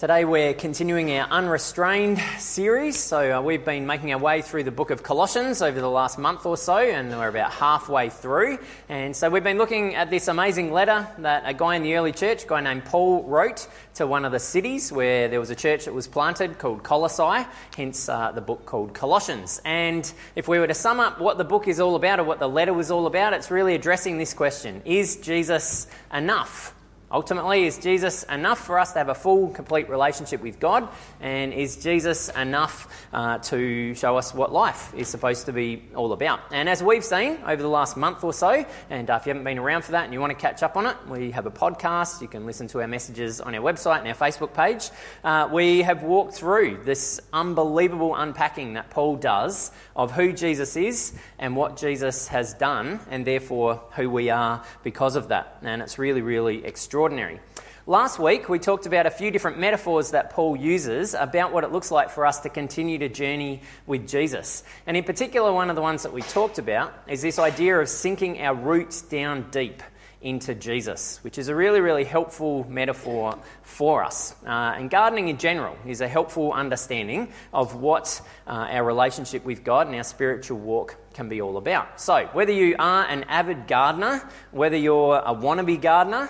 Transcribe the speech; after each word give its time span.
Today 0.00 0.24
we're 0.24 0.54
continuing 0.54 1.12
our 1.12 1.28
Unrestrained 1.28 2.18
series. 2.38 2.98
So 2.98 3.36
uh, 3.36 3.42
we've 3.42 3.66
been 3.66 3.86
making 3.86 4.14
our 4.14 4.18
way 4.18 4.40
through 4.40 4.64
the 4.64 4.70
book 4.70 4.88
of 4.88 5.02
Colossians 5.02 5.60
over 5.60 5.78
the 5.78 5.90
last 5.90 6.18
month 6.18 6.46
or 6.46 6.56
so, 6.56 6.78
and 6.78 7.10
we're 7.10 7.28
about 7.28 7.52
halfway 7.52 8.08
through. 8.08 8.60
And 8.88 9.14
so 9.14 9.28
we've 9.28 9.44
been 9.44 9.58
looking 9.58 9.96
at 9.96 10.08
this 10.08 10.28
amazing 10.28 10.72
letter 10.72 11.06
that 11.18 11.42
a 11.44 11.52
guy 11.52 11.76
in 11.76 11.82
the 11.82 11.96
early 11.96 12.12
church, 12.12 12.44
a 12.44 12.46
guy 12.46 12.62
named 12.62 12.86
Paul, 12.86 13.24
wrote 13.24 13.68
to 13.96 14.06
one 14.06 14.24
of 14.24 14.32
the 14.32 14.38
cities 14.38 14.90
where 14.90 15.28
there 15.28 15.38
was 15.38 15.50
a 15.50 15.54
church 15.54 15.84
that 15.84 15.92
was 15.92 16.08
planted 16.08 16.58
called 16.58 16.82
Colossae, 16.82 17.46
hence 17.76 18.08
uh, 18.08 18.32
the 18.32 18.40
book 18.40 18.64
called 18.64 18.94
Colossians. 18.94 19.60
And 19.66 20.10
if 20.34 20.48
we 20.48 20.58
were 20.58 20.66
to 20.66 20.72
sum 20.72 20.98
up 20.98 21.20
what 21.20 21.36
the 21.36 21.44
book 21.44 21.68
is 21.68 21.78
all 21.78 21.94
about 21.94 22.20
or 22.20 22.24
what 22.24 22.38
the 22.38 22.48
letter 22.48 22.72
was 22.72 22.90
all 22.90 23.06
about, 23.06 23.34
it's 23.34 23.50
really 23.50 23.74
addressing 23.74 24.16
this 24.16 24.32
question 24.32 24.80
Is 24.86 25.16
Jesus 25.16 25.88
enough? 26.10 26.74
Ultimately, 27.12 27.64
is 27.64 27.76
Jesus 27.78 28.22
enough 28.22 28.64
for 28.64 28.78
us 28.78 28.92
to 28.92 28.98
have 28.98 29.08
a 29.08 29.16
full, 29.16 29.48
complete 29.48 29.88
relationship 29.88 30.42
with 30.42 30.60
God? 30.60 30.88
And 31.20 31.52
is 31.52 31.76
Jesus 31.76 32.28
enough 32.28 32.86
uh, 33.12 33.38
to 33.38 33.96
show 33.96 34.16
us 34.16 34.32
what 34.32 34.52
life 34.52 34.94
is 34.94 35.08
supposed 35.08 35.46
to 35.46 35.52
be 35.52 35.82
all 35.96 36.12
about? 36.12 36.38
And 36.52 36.68
as 36.68 36.84
we've 36.84 37.04
seen 37.04 37.38
over 37.44 37.60
the 37.60 37.68
last 37.68 37.96
month 37.96 38.22
or 38.22 38.32
so, 38.32 38.64
and 38.90 39.10
uh, 39.10 39.18
if 39.20 39.26
you 39.26 39.30
haven't 39.30 39.42
been 39.42 39.58
around 39.58 39.82
for 39.82 39.92
that 39.92 40.04
and 40.04 40.12
you 40.12 40.20
want 40.20 40.30
to 40.30 40.38
catch 40.38 40.62
up 40.62 40.76
on 40.76 40.86
it, 40.86 40.96
we 41.08 41.32
have 41.32 41.46
a 41.46 41.50
podcast. 41.50 42.22
You 42.22 42.28
can 42.28 42.46
listen 42.46 42.68
to 42.68 42.80
our 42.80 42.86
messages 42.86 43.40
on 43.40 43.56
our 43.56 43.60
website 43.60 43.98
and 43.98 44.06
our 44.06 44.14
Facebook 44.14 44.54
page. 44.54 44.90
Uh, 45.24 45.48
we 45.50 45.82
have 45.82 46.04
walked 46.04 46.34
through 46.34 46.82
this 46.84 47.20
unbelievable 47.32 48.14
unpacking 48.14 48.74
that 48.74 48.90
Paul 48.90 49.16
does 49.16 49.72
of 49.96 50.12
who 50.12 50.32
Jesus 50.32 50.76
is 50.76 51.12
and 51.40 51.56
what 51.56 51.76
Jesus 51.76 52.28
has 52.28 52.54
done, 52.54 53.00
and 53.10 53.26
therefore 53.26 53.82
who 53.96 54.08
we 54.08 54.30
are 54.30 54.64
because 54.84 55.16
of 55.16 55.28
that. 55.30 55.58
And 55.62 55.82
it's 55.82 55.98
really, 55.98 56.22
really 56.22 56.64
extraordinary 56.64 56.99
extraordinary. 57.00 57.40
Last 57.86 58.18
week, 58.18 58.50
we 58.50 58.58
talked 58.58 58.84
about 58.84 59.06
a 59.06 59.10
few 59.10 59.30
different 59.30 59.58
metaphors 59.58 60.10
that 60.10 60.28
Paul 60.28 60.54
uses 60.54 61.14
about 61.14 61.50
what 61.50 61.64
it 61.64 61.72
looks 61.72 61.90
like 61.90 62.10
for 62.10 62.26
us 62.26 62.40
to 62.40 62.50
continue 62.50 62.98
to 62.98 63.08
journey 63.08 63.62
with 63.86 64.06
Jesus. 64.06 64.62
And 64.86 64.98
in 64.98 65.04
particular, 65.04 65.50
one 65.50 65.70
of 65.70 65.76
the 65.76 65.82
ones 65.82 66.02
that 66.02 66.12
we 66.12 66.20
talked 66.20 66.58
about 66.58 66.92
is 67.08 67.22
this 67.22 67.38
idea 67.38 67.78
of 67.78 67.88
sinking 67.88 68.42
our 68.42 68.54
roots 68.54 69.00
down 69.00 69.48
deep 69.50 69.82
into 70.20 70.54
Jesus, 70.54 71.18
which 71.24 71.38
is 71.38 71.48
a 71.48 71.54
really, 71.54 71.80
really 71.80 72.04
helpful 72.04 72.66
metaphor 72.68 73.38
for 73.62 74.04
us. 74.04 74.34
Uh, 74.44 74.74
and 74.76 74.90
gardening 74.90 75.28
in 75.28 75.38
general 75.38 75.74
is 75.86 76.02
a 76.02 76.08
helpful 76.08 76.52
understanding 76.52 77.32
of 77.54 77.76
what 77.76 78.20
uh, 78.46 78.50
our 78.50 78.84
relationship 78.84 79.42
with 79.46 79.64
God 79.64 79.86
and 79.86 79.96
our 79.96 80.04
spiritual 80.04 80.58
walk 80.58 80.96
can 81.14 81.30
be 81.30 81.40
all 81.40 81.56
about. 81.56 81.98
So, 81.98 82.28
whether 82.34 82.52
you 82.52 82.76
are 82.78 83.06
an 83.06 83.24
avid 83.24 83.66
gardener, 83.66 84.28
whether 84.50 84.76
you're 84.76 85.16
a 85.16 85.34
wannabe 85.34 85.80
gardener, 85.80 86.28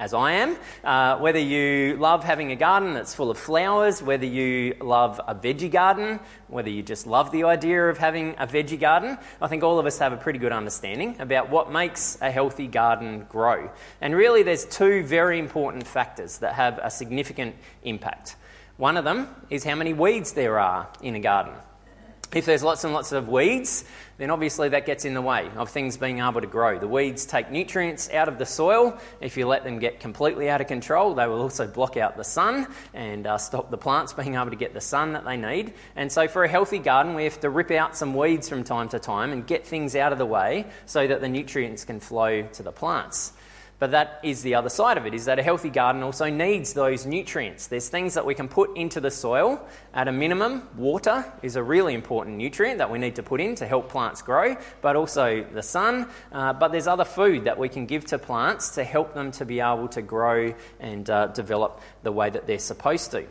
as 0.00 0.14
I 0.14 0.32
am. 0.32 0.56
Uh, 0.82 1.18
whether 1.18 1.38
you 1.38 1.96
love 1.98 2.24
having 2.24 2.50
a 2.50 2.56
garden 2.56 2.94
that's 2.94 3.14
full 3.14 3.30
of 3.30 3.38
flowers, 3.38 4.02
whether 4.02 4.24
you 4.24 4.74
love 4.80 5.20
a 5.28 5.34
veggie 5.34 5.70
garden, 5.70 6.18
whether 6.48 6.70
you 6.70 6.82
just 6.82 7.06
love 7.06 7.30
the 7.30 7.44
idea 7.44 7.88
of 7.88 7.98
having 7.98 8.34
a 8.38 8.46
veggie 8.46 8.80
garden, 8.80 9.18
I 9.40 9.46
think 9.46 9.62
all 9.62 9.78
of 9.78 9.84
us 9.84 9.98
have 9.98 10.14
a 10.14 10.16
pretty 10.16 10.38
good 10.38 10.52
understanding 10.52 11.20
about 11.20 11.50
what 11.50 11.70
makes 11.70 12.18
a 12.22 12.30
healthy 12.30 12.66
garden 12.66 13.26
grow. 13.28 13.70
And 14.00 14.16
really, 14.16 14.42
there's 14.42 14.64
two 14.64 15.04
very 15.04 15.38
important 15.38 15.86
factors 15.86 16.38
that 16.38 16.54
have 16.54 16.80
a 16.82 16.90
significant 16.90 17.54
impact. 17.84 18.36
One 18.78 18.96
of 18.96 19.04
them 19.04 19.28
is 19.50 19.64
how 19.64 19.74
many 19.74 19.92
weeds 19.92 20.32
there 20.32 20.58
are 20.58 20.88
in 21.02 21.14
a 21.14 21.20
garden. 21.20 21.52
If 22.32 22.46
there's 22.46 22.62
lots 22.62 22.84
and 22.84 22.92
lots 22.92 23.10
of 23.10 23.28
weeds, 23.28 23.84
then 24.18 24.30
obviously 24.30 24.68
that 24.68 24.86
gets 24.86 25.04
in 25.04 25.14
the 25.14 25.22
way 25.22 25.50
of 25.56 25.68
things 25.70 25.96
being 25.96 26.20
able 26.20 26.40
to 26.40 26.46
grow. 26.46 26.78
The 26.78 26.86
weeds 26.86 27.24
take 27.24 27.50
nutrients 27.50 28.08
out 28.10 28.28
of 28.28 28.38
the 28.38 28.46
soil. 28.46 28.96
If 29.20 29.36
you 29.36 29.48
let 29.48 29.64
them 29.64 29.80
get 29.80 29.98
completely 29.98 30.48
out 30.48 30.60
of 30.60 30.68
control, 30.68 31.14
they 31.14 31.26
will 31.26 31.42
also 31.42 31.66
block 31.66 31.96
out 31.96 32.16
the 32.16 32.22
sun 32.22 32.68
and 32.94 33.26
uh, 33.26 33.36
stop 33.36 33.72
the 33.72 33.78
plants 33.78 34.12
being 34.20 34.36
able 34.36 34.50
to 34.50 34.56
get 34.56 34.74
the 34.74 34.80
sun 34.80 35.14
that 35.14 35.24
they 35.24 35.36
need. 35.36 35.72
And 35.96 36.12
so, 36.12 36.28
for 36.28 36.44
a 36.44 36.48
healthy 36.48 36.78
garden, 36.78 37.14
we 37.14 37.24
have 37.24 37.40
to 37.40 37.50
rip 37.50 37.72
out 37.72 37.96
some 37.96 38.14
weeds 38.14 38.48
from 38.48 38.62
time 38.62 38.88
to 38.90 39.00
time 39.00 39.32
and 39.32 39.44
get 39.44 39.66
things 39.66 39.96
out 39.96 40.12
of 40.12 40.18
the 40.18 40.26
way 40.26 40.66
so 40.86 41.08
that 41.08 41.20
the 41.20 41.28
nutrients 41.28 41.84
can 41.84 41.98
flow 41.98 42.42
to 42.42 42.62
the 42.62 42.72
plants. 42.72 43.32
But 43.80 43.92
that 43.92 44.20
is 44.22 44.42
the 44.42 44.54
other 44.54 44.68
side 44.68 44.98
of 44.98 45.06
it, 45.06 45.14
is 45.14 45.24
that 45.24 45.38
a 45.38 45.42
healthy 45.42 45.70
garden 45.70 46.02
also 46.02 46.28
needs 46.28 46.74
those 46.74 47.06
nutrients. 47.06 47.66
There's 47.66 47.88
things 47.88 48.12
that 48.12 48.26
we 48.26 48.34
can 48.34 48.46
put 48.46 48.76
into 48.76 49.00
the 49.00 49.10
soil 49.10 49.66
at 49.94 50.06
a 50.06 50.12
minimum. 50.12 50.68
Water 50.76 51.24
is 51.42 51.56
a 51.56 51.62
really 51.62 51.94
important 51.94 52.36
nutrient 52.36 52.76
that 52.76 52.90
we 52.90 52.98
need 52.98 53.16
to 53.16 53.22
put 53.22 53.40
in 53.40 53.54
to 53.54 53.66
help 53.66 53.88
plants 53.88 54.20
grow, 54.20 54.54
but 54.82 54.96
also 54.96 55.44
the 55.54 55.62
sun. 55.62 56.06
Uh, 56.30 56.52
but 56.52 56.72
there's 56.72 56.86
other 56.86 57.06
food 57.06 57.44
that 57.44 57.58
we 57.58 57.70
can 57.70 57.86
give 57.86 58.04
to 58.04 58.18
plants 58.18 58.74
to 58.74 58.84
help 58.84 59.14
them 59.14 59.32
to 59.32 59.46
be 59.46 59.60
able 59.60 59.88
to 59.88 60.02
grow 60.02 60.54
and 60.78 61.08
uh, 61.08 61.28
develop 61.28 61.80
the 62.02 62.12
way 62.12 62.28
that 62.28 62.46
they're 62.46 62.58
supposed 62.58 63.10
to. 63.12 63.26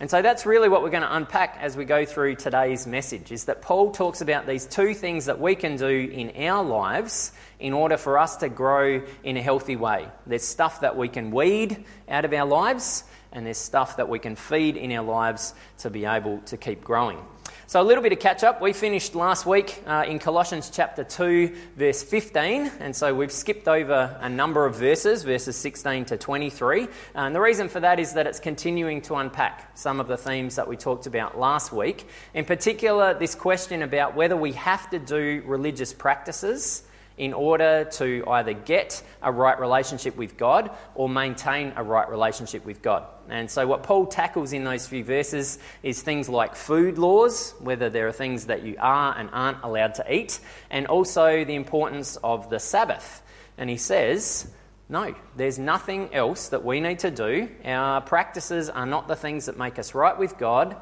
And 0.00 0.10
so 0.10 0.22
that's 0.22 0.44
really 0.44 0.68
what 0.68 0.82
we're 0.82 0.90
going 0.90 1.04
to 1.04 1.16
unpack 1.16 1.56
as 1.60 1.76
we 1.76 1.84
go 1.84 2.04
through 2.04 2.34
today's 2.34 2.84
message 2.84 3.30
is 3.30 3.44
that 3.44 3.62
Paul 3.62 3.92
talks 3.92 4.20
about 4.20 4.44
these 4.44 4.66
two 4.66 4.92
things 4.92 5.26
that 5.26 5.40
we 5.40 5.54
can 5.54 5.76
do 5.76 5.86
in 5.86 6.32
our 6.46 6.64
lives 6.64 7.30
in 7.60 7.72
order 7.72 7.96
for 7.96 8.18
us 8.18 8.36
to 8.38 8.48
grow 8.48 9.02
in 9.22 9.36
a 9.36 9.42
healthy 9.42 9.76
way. 9.76 10.08
There's 10.26 10.42
stuff 10.42 10.80
that 10.80 10.96
we 10.96 11.08
can 11.08 11.30
weed 11.30 11.84
out 12.08 12.24
of 12.24 12.32
our 12.32 12.44
lives, 12.44 13.04
and 13.30 13.46
there's 13.46 13.58
stuff 13.58 13.96
that 13.98 14.08
we 14.08 14.18
can 14.18 14.34
feed 14.34 14.76
in 14.76 14.90
our 14.90 15.04
lives 15.04 15.54
to 15.78 15.90
be 15.90 16.06
able 16.06 16.38
to 16.46 16.56
keep 16.56 16.82
growing. 16.82 17.18
So, 17.66 17.80
a 17.80 17.82
little 17.82 18.02
bit 18.02 18.12
of 18.12 18.18
catch 18.18 18.44
up. 18.44 18.60
We 18.60 18.74
finished 18.74 19.14
last 19.14 19.46
week 19.46 19.82
uh, 19.86 20.04
in 20.06 20.18
Colossians 20.18 20.68
chapter 20.70 21.02
2, 21.02 21.56
verse 21.76 22.02
15, 22.02 22.70
and 22.78 22.94
so 22.94 23.14
we've 23.14 23.32
skipped 23.32 23.68
over 23.68 24.18
a 24.20 24.28
number 24.28 24.66
of 24.66 24.76
verses, 24.76 25.22
verses 25.22 25.56
16 25.56 26.04
to 26.06 26.18
23. 26.18 26.88
And 27.14 27.34
the 27.34 27.40
reason 27.40 27.70
for 27.70 27.80
that 27.80 27.98
is 27.98 28.12
that 28.12 28.26
it's 28.26 28.38
continuing 28.38 29.00
to 29.02 29.14
unpack 29.14 29.74
some 29.78 29.98
of 29.98 30.08
the 30.08 30.18
themes 30.18 30.56
that 30.56 30.68
we 30.68 30.76
talked 30.76 31.06
about 31.06 31.38
last 31.38 31.72
week. 31.72 32.06
In 32.34 32.44
particular, 32.44 33.14
this 33.14 33.34
question 33.34 33.80
about 33.80 34.14
whether 34.14 34.36
we 34.36 34.52
have 34.52 34.90
to 34.90 34.98
do 34.98 35.42
religious 35.46 35.94
practices 35.94 36.82
in 37.16 37.32
order 37.32 37.84
to 37.84 38.24
either 38.28 38.52
get 38.52 39.02
a 39.22 39.30
right 39.30 39.58
relationship 39.58 40.16
with 40.16 40.36
God 40.36 40.70
or 40.94 41.08
maintain 41.08 41.72
a 41.76 41.82
right 41.82 42.08
relationship 42.08 42.64
with 42.64 42.82
God. 42.82 43.06
And 43.28 43.50
so, 43.50 43.66
what 43.66 43.82
Paul 43.82 44.06
tackles 44.06 44.52
in 44.52 44.64
those 44.64 44.86
few 44.86 45.04
verses 45.04 45.58
is 45.82 46.02
things 46.02 46.28
like 46.28 46.56
food 46.56 46.98
laws, 46.98 47.54
whether 47.60 47.88
there 47.88 48.08
are 48.08 48.12
things 48.12 48.46
that 48.46 48.62
you 48.62 48.76
are 48.78 49.16
and 49.16 49.30
aren't 49.32 49.62
allowed 49.62 49.94
to 49.96 50.14
eat, 50.14 50.40
and 50.70 50.86
also 50.86 51.44
the 51.44 51.54
importance 51.54 52.16
of 52.22 52.50
the 52.50 52.58
Sabbath. 52.58 53.22
And 53.56 53.70
he 53.70 53.76
says, 53.76 54.50
no, 54.88 55.14
there's 55.36 55.58
nothing 55.58 56.12
else 56.12 56.48
that 56.48 56.64
we 56.64 56.80
need 56.80 56.98
to 57.00 57.10
do. 57.10 57.48
Our 57.64 58.02
practices 58.02 58.68
are 58.68 58.84
not 58.84 59.08
the 59.08 59.16
things 59.16 59.46
that 59.46 59.56
make 59.56 59.78
us 59.78 59.94
right 59.94 60.16
with 60.16 60.36
God. 60.36 60.76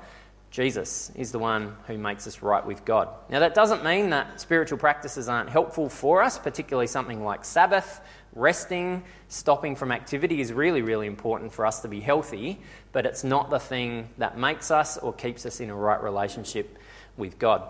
Jesus 0.52 1.10
is 1.14 1.32
the 1.32 1.38
one 1.38 1.74
who 1.86 1.96
makes 1.96 2.26
us 2.26 2.42
right 2.42 2.64
with 2.64 2.84
God. 2.84 3.08
Now, 3.30 3.40
that 3.40 3.54
doesn't 3.54 3.82
mean 3.82 4.10
that 4.10 4.38
spiritual 4.38 4.76
practices 4.76 5.26
aren't 5.26 5.48
helpful 5.48 5.88
for 5.88 6.22
us, 6.22 6.38
particularly 6.38 6.86
something 6.88 7.24
like 7.24 7.46
Sabbath, 7.46 8.02
resting, 8.34 9.02
stopping 9.28 9.76
from 9.76 9.90
activity 9.90 10.42
is 10.42 10.52
really, 10.52 10.82
really 10.82 11.06
important 11.06 11.54
for 11.54 11.64
us 11.64 11.80
to 11.80 11.88
be 11.88 12.00
healthy, 12.00 12.60
but 12.92 13.06
it's 13.06 13.24
not 13.24 13.48
the 13.48 13.58
thing 13.58 14.10
that 14.18 14.36
makes 14.36 14.70
us 14.70 14.98
or 14.98 15.14
keeps 15.14 15.46
us 15.46 15.58
in 15.58 15.70
a 15.70 15.74
right 15.74 16.02
relationship 16.02 16.78
with 17.16 17.38
God. 17.38 17.66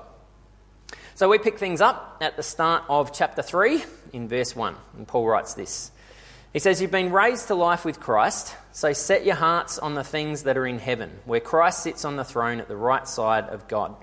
So, 1.15 1.29
we 1.29 1.39
pick 1.39 1.61
things 1.61 1.81
up 1.81 2.17
at 2.21 2.37
the 2.37 2.43
start 2.43 2.83
of 2.89 3.13
chapter 3.13 3.43
3 3.43 3.85
in 4.13 4.27
verse 4.27 4.57
1, 4.57 4.75
and 4.97 5.07
Paul 5.07 5.29
writes 5.29 5.55
this. 5.55 5.93
He 6.53 6.59
says, 6.59 6.83
You've 6.83 6.91
been 6.91 7.13
raised 7.13 7.49
to 7.49 7.55
life 7.55 7.85
with 7.85 7.99
Christ, 7.99 8.55
so 8.73 8.93
set 8.93 9.25
your 9.25 9.37
hearts 9.37 9.79
on 9.79 9.95
the 9.95 10.05
things 10.05 10.43
that 10.43 10.59
are 10.59 10.67
in 10.67 10.79
heaven, 10.79 11.11
where 11.25 11.41
Christ 11.41 11.83
sits 11.83 12.05
on 12.05 12.17
the 12.17 12.25
throne 12.25 12.61
at 12.61 12.69
the 12.69 12.77
right 12.77 13.09
side 13.09 13.45
of 13.45 13.69
God. 13.69 13.97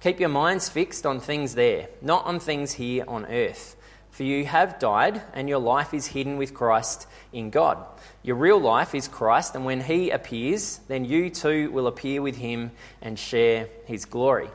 Keep 0.00 0.18
your 0.18 0.28
minds 0.28 0.68
fixed 0.68 1.06
on 1.06 1.20
things 1.20 1.54
there, 1.54 1.88
not 2.02 2.24
on 2.24 2.40
things 2.40 2.72
here 2.72 3.04
on 3.06 3.24
earth. 3.26 3.76
For 4.10 4.24
you 4.24 4.46
have 4.46 4.78
died, 4.78 5.22
and 5.32 5.48
your 5.48 5.58
life 5.58 5.94
is 5.94 6.08
hidden 6.08 6.38
with 6.38 6.54
Christ 6.54 7.06
in 7.32 7.50
God. 7.50 7.86
Your 8.22 8.36
real 8.36 8.58
life 8.58 8.94
is 8.94 9.06
Christ, 9.08 9.54
and 9.54 9.64
when 9.64 9.80
He 9.80 10.10
appears, 10.10 10.80
then 10.88 11.04
you 11.04 11.30
too 11.30 11.70
will 11.70 11.86
appear 11.86 12.20
with 12.20 12.36
Him 12.36 12.72
and 13.00 13.18
share 13.18 13.68
His 13.84 14.06
glory. 14.06 14.48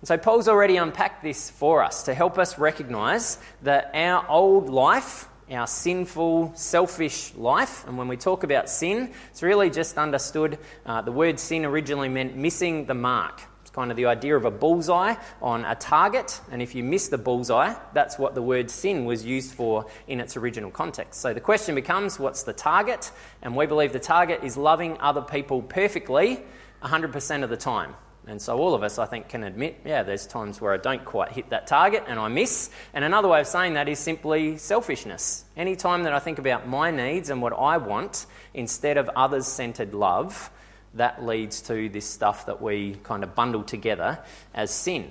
And 0.00 0.08
so, 0.08 0.18
Paul's 0.18 0.48
already 0.48 0.76
unpacked 0.76 1.22
this 1.22 1.48
for 1.48 1.82
us 1.82 2.02
to 2.02 2.14
help 2.14 2.38
us 2.38 2.58
recognize 2.58 3.38
that 3.62 3.90
our 3.94 4.28
old 4.28 4.68
life, 4.68 5.28
our 5.50 5.66
sinful, 5.66 6.52
selfish 6.54 7.34
life. 7.34 7.86
And 7.86 7.98
when 7.98 8.08
we 8.08 8.16
talk 8.16 8.44
about 8.44 8.68
sin, 8.68 9.12
it's 9.30 9.42
really 9.42 9.70
just 9.70 9.98
understood 9.98 10.58
uh, 10.86 11.02
the 11.02 11.12
word 11.12 11.38
sin 11.38 11.64
originally 11.64 12.08
meant 12.08 12.36
missing 12.36 12.86
the 12.86 12.94
mark. 12.94 13.42
It's 13.62 13.70
kind 13.70 13.90
of 13.90 13.96
the 13.96 14.06
idea 14.06 14.36
of 14.36 14.44
a 14.44 14.50
bullseye 14.50 15.14
on 15.42 15.64
a 15.64 15.74
target. 15.74 16.40
And 16.50 16.62
if 16.62 16.74
you 16.74 16.82
miss 16.82 17.08
the 17.08 17.18
bullseye, 17.18 17.74
that's 17.92 18.18
what 18.18 18.34
the 18.34 18.42
word 18.42 18.70
sin 18.70 19.04
was 19.04 19.24
used 19.24 19.54
for 19.54 19.86
in 20.06 20.20
its 20.20 20.36
original 20.36 20.70
context. 20.70 21.20
So 21.20 21.34
the 21.34 21.40
question 21.40 21.74
becomes 21.74 22.18
what's 22.18 22.42
the 22.42 22.52
target? 22.52 23.10
And 23.42 23.54
we 23.56 23.66
believe 23.66 23.92
the 23.92 24.00
target 24.00 24.44
is 24.44 24.56
loving 24.56 24.98
other 25.00 25.22
people 25.22 25.62
perfectly 25.62 26.40
100% 26.82 27.42
of 27.42 27.50
the 27.50 27.56
time. 27.56 27.94
And 28.26 28.40
so 28.40 28.58
all 28.58 28.74
of 28.74 28.82
us, 28.82 28.98
I 28.98 29.04
think, 29.04 29.28
can 29.28 29.44
admit, 29.44 29.80
yeah, 29.84 30.02
there's 30.02 30.26
times 30.26 30.60
where 30.60 30.72
I 30.72 30.78
don't 30.78 31.04
quite 31.04 31.32
hit 31.32 31.50
that 31.50 31.66
target 31.66 32.04
and 32.06 32.18
I 32.18 32.28
miss. 32.28 32.70
And 32.94 33.04
another 33.04 33.28
way 33.28 33.40
of 33.40 33.46
saying 33.46 33.74
that 33.74 33.88
is 33.88 33.98
simply 33.98 34.56
selfishness. 34.56 35.44
Anytime 35.56 36.04
that 36.04 36.14
I 36.14 36.18
think 36.20 36.38
about 36.38 36.66
my 36.66 36.90
needs 36.90 37.28
and 37.28 37.42
what 37.42 37.52
I 37.52 37.76
want 37.76 38.24
instead 38.54 38.96
of 38.96 39.10
others 39.14 39.46
centered 39.46 39.92
love, 39.92 40.50
that 40.94 41.24
leads 41.24 41.60
to 41.62 41.88
this 41.88 42.06
stuff 42.06 42.46
that 42.46 42.62
we 42.62 42.94
kind 43.02 43.24
of 43.24 43.34
bundle 43.34 43.62
together 43.62 44.20
as 44.54 44.70
sin. 44.70 45.10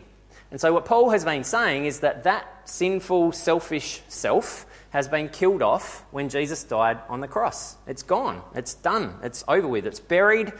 And 0.49 0.61
so, 0.61 0.71
what 0.73 0.85
Paul 0.85 1.09
has 1.09 1.25
been 1.25 1.43
saying 1.43 1.85
is 1.85 2.01
that 2.01 2.23
that 2.23 2.47
sinful, 2.65 3.31
selfish 3.31 4.01
self 4.07 4.65
has 4.91 5.07
been 5.07 5.29
killed 5.29 5.63
off 5.63 6.05
when 6.11 6.29
Jesus 6.29 6.63
died 6.63 6.99
on 7.09 7.19
the 7.19 7.27
cross. 7.27 7.75
It's 7.87 8.03
gone, 8.03 8.41
it's 8.53 8.75
done, 8.75 9.15
it's 9.23 9.43
over 9.47 9.67
with, 9.67 9.87
it's 9.87 9.99
buried, 9.99 10.53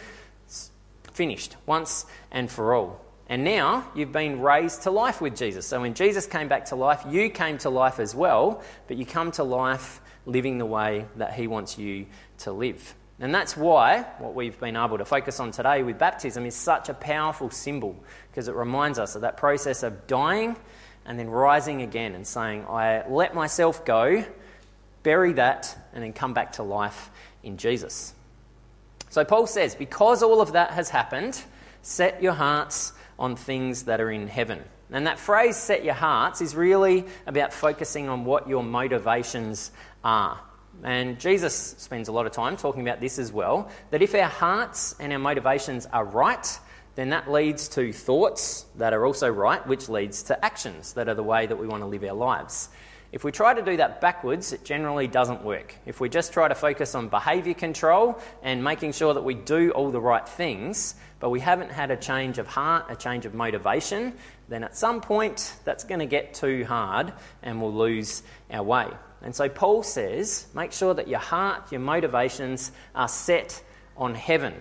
finished 1.14 1.56
once 1.66 2.06
and 2.32 2.52
for 2.52 2.74
all. 2.74 3.00
And 3.28 3.44
now 3.44 3.90
you've 3.96 4.12
been 4.12 4.42
raised 4.42 4.84
to 4.84 4.92
life 4.92 5.22
with 5.22 5.36
Jesus. 5.36 5.66
So 5.66 5.80
when 5.82 5.94
Jesus 5.94 6.26
came 6.28 6.48
back 6.48 6.66
to 6.66 6.76
life, 6.76 7.04
you 7.10 7.30
came 7.30 7.58
to 7.60 7.70
life 7.70 8.00
as 8.00 8.14
well, 8.14 8.62
but 8.88 8.98
you 8.98 9.06
come 9.06 9.32
to 9.32 9.44
life 9.44 10.02
living 10.26 10.58
the 10.58 10.66
way 10.66 11.06
that 11.16 11.34
He 11.34 11.48
wants 11.48 11.78
you 11.78 12.06
to 12.40 12.52
live. 12.52 12.96
And 13.20 13.34
that's 13.34 13.56
why 13.56 14.02
what 14.18 14.36
we've 14.36 14.60
been 14.60 14.76
able 14.76 14.98
to 14.98 15.06
focus 15.06 15.40
on 15.40 15.52
today 15.52 15.84
with 15.84 15.98
baptism 15.98 16.46
is 16.46 16.56
such 16.56 16.90
a 16.90 16.94
powerful 16.94 17.50
symbol 17.50 17.96
because 18.30 18.48
it 18.48 18.56
reminds 18.56 19.00
us 19.00 19.16
of 19.16 19.22
that 19.22 19.38
process 19.38 19.84
of 19.84 20.08
dying 20.08 20.58
and 21.06 21.18
then 21.18 21.30
rising 21.30 21.82
again 21.82 22.16
and 22.16 22.26
saying, 22.26 22.66
I 22.68 23.08
let 23.08 23.34
myself 23.34 23.86
go, 23.86 24.26
bury 25.04 25.34
that, 25.34 25.78
and 25.94 26.04
then 26.04 26.14
come 26.14 26.34
back 26.34 26.54
to 26.54 26.64
life 26.64 27.12
in 27.44 27.58
Jesus. 27.58 28.14
So 29.14 29.24
Paul 29.24 29.46
says, 29.46 29.76
because 29.76 30.24
all 30.24 30.42
of 30.42 30.54
that 30.54 30.72
has 30.72 30.90
happened, 30.90 31.40
set 31.84 32.24
your 32.24 32.34
hearts 32.34 32.94
on 33.20 33.36
things 33.36 33.84
that 33.84 34.02
are 34.02 34.10
in 34.10 34.26
heaven. 34.28 34.64
And 34.90 35.06
that 35.06 35.20
phrase, 35.20 35.56
set 35.56 35.84
your 35.84 35.94
hearts, 35.94 36.42
is 36.42 36.56
really 36.56 37.06
about 37.28 37.54
focusing 37.54 38.10
on 38.10 38.26
what 38.26 38.50
your 38.50 38.64
motivations 38.64 39.72
are. 40.04 40.40
And 40.84 41.20
Jesus 41.20 41.76
spends 41.78 42.08
a 42.08 42.12
lot 42.12 42.26
of 42.26 42.32
time 42.32 42.58
talking 42.58 42.82
about 42.82 43.02
this 43.02 43.20
as 43.20 43.32
well 43.32 43.70
that 43.92 44.02
if 44.02 44.16
our 44.16 44.24
hearts 44.24 44.96
and 45.00 45.14
our 45.14 45.20
motivations 45.20 45.86
are 45.86 46.06
right, 46.06 46.60
then 46.96 47.10
that 47.10 47.32
leads 47.32 47.68
to 47.68 47.94
thoughts 47.94 48.66
that 48.78 48.94
are 48.94 49.06
also 49.06 49.30
right, 49.30 49.66
which 49.68 49.90
leads 49.90 50.24
to 50.24 50.44
actions 50.44 50.94
that 50.94 51.08
are 51.08 51.14
the 51.14 51.22
way 51.22 51.46
that 51.46 51.60
we 51.60 51.68
want 51.68 51.84
to 51.84 51.88
live 51.88 52.04
our 52.04 52.16
lives. 52.16 52.68
If 53.14 53.24
we 53.24 53.32
try 53.32 53.54
to 53.54 53.62
do 53.62 53.78
that 53.78 54.02
backwards, 54.02 54.54
it 54.54 54.66
generally 54.66 55.06
doesn't 55.06 55.44
work. 55.44 55.76
If 55.86 56.00
we 56.00 56.10
just 56.10 56.34
try 56.34 56.48
to 56.48 56.56
focus 56.56 56.96
on 56.96 57.10
behaviour 57.10 57.54
control 57.54 58.20
and 58.42 58.64
making 58.64 58.94
sure 58.94 59.14
that 59.14 59.24
we 59.24 59.36
do 59.36 59.70
all 59.70 59.92
the 59.92 60.02
right 60.02 60.28
things, 60.28 60.96
but 61.20 61.30
we 61.30 61.40
haven't 61.40 61.72
had 61.72 61.92
a 61.92 61.96
change 61.96 62.40
of 62.40 62.48
heart, 62.48 62.88
a 62.90 62.96
change 62.96 63.28
of 63.28 63.36
motivation, 63.36 64.14
then 64.50 64.64
at 64.64 64.76
some 64.76 65.00
point 65.00 65.54
that's 65.64 65.84
going 65.84 66.00
to 66.00 66.08
get 66.08 66.34
too 66.34 66.66
hard 66.66 67.14
and 67.44 67.62
we'll 67.62 67.72
lose 67.72 68.24
our 68.50 68.64
way. 68.64 68.88
And 69.22 69.36
so 69.36 69.48
Paul 69.48 69.84
says 69.84 70.48
make 70.56 70.72
sure 70.72 70.96
that 70.96 71.08
your 71.08 71.20
heart, 71.20 71.72
your 71.72 71.82
motivations 71.82 72.72
are 72.96 73.08
set 73.08 73.62
on 73.96 74.16
heaven 74.16 74.56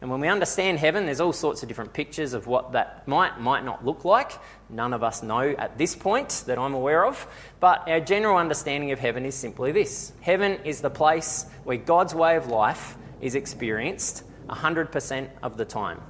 and 0.00 0.10
when 0.10 0.20
we 0.20 0.28
understand 0.28 0.78
heaven, 0.78 1.06
there's 1.06 1.20
all 1.20 1.32
sorts 1.32 1.62
of 1.62 1.68
different 1.68 1.92
pictures 1.92 2.32
of 2.32 2.46
what 2.46 2.72
that 2.72 3.08
might, 3.08 3.40
might 3.40 3.64
not 3.64 3.84
look 3.84 4.04
like. 4.04 4.30
None 4.70 4.92
of 4.92 5.02
us 5.02 5.24
know 5.24 5.56
at 5.58 5.76
this 5.76 5.96
point 5.96 6.44
that 6.46 6.56
I'm 6.56 6.74
aware 6.74 7.04
of. 7.04 7.26
But 7.58 7.88
our 7.88 7.98
general 7.98 8.36
understanding 8.36 8.92
of 8.92 9.00
heaven 9.00 9.26
is 9.26 9.34
simply 9.34 9.72
this 9.72 10.12
Heaven 10.20 10.60
is 10.64 10.80
the 10.80 10.90
place 10.90 11.46
where 11.64 11.76
God's 11.76 12.14
way 12.14 12.36
of 12.36 12.46
life 12.46 12.96
is 13.20 13.34
experienced 13.34 14.22
100% 14.48 15.30
of 15.42 15.56
the 15.56 15.64
time. 15.64 16.00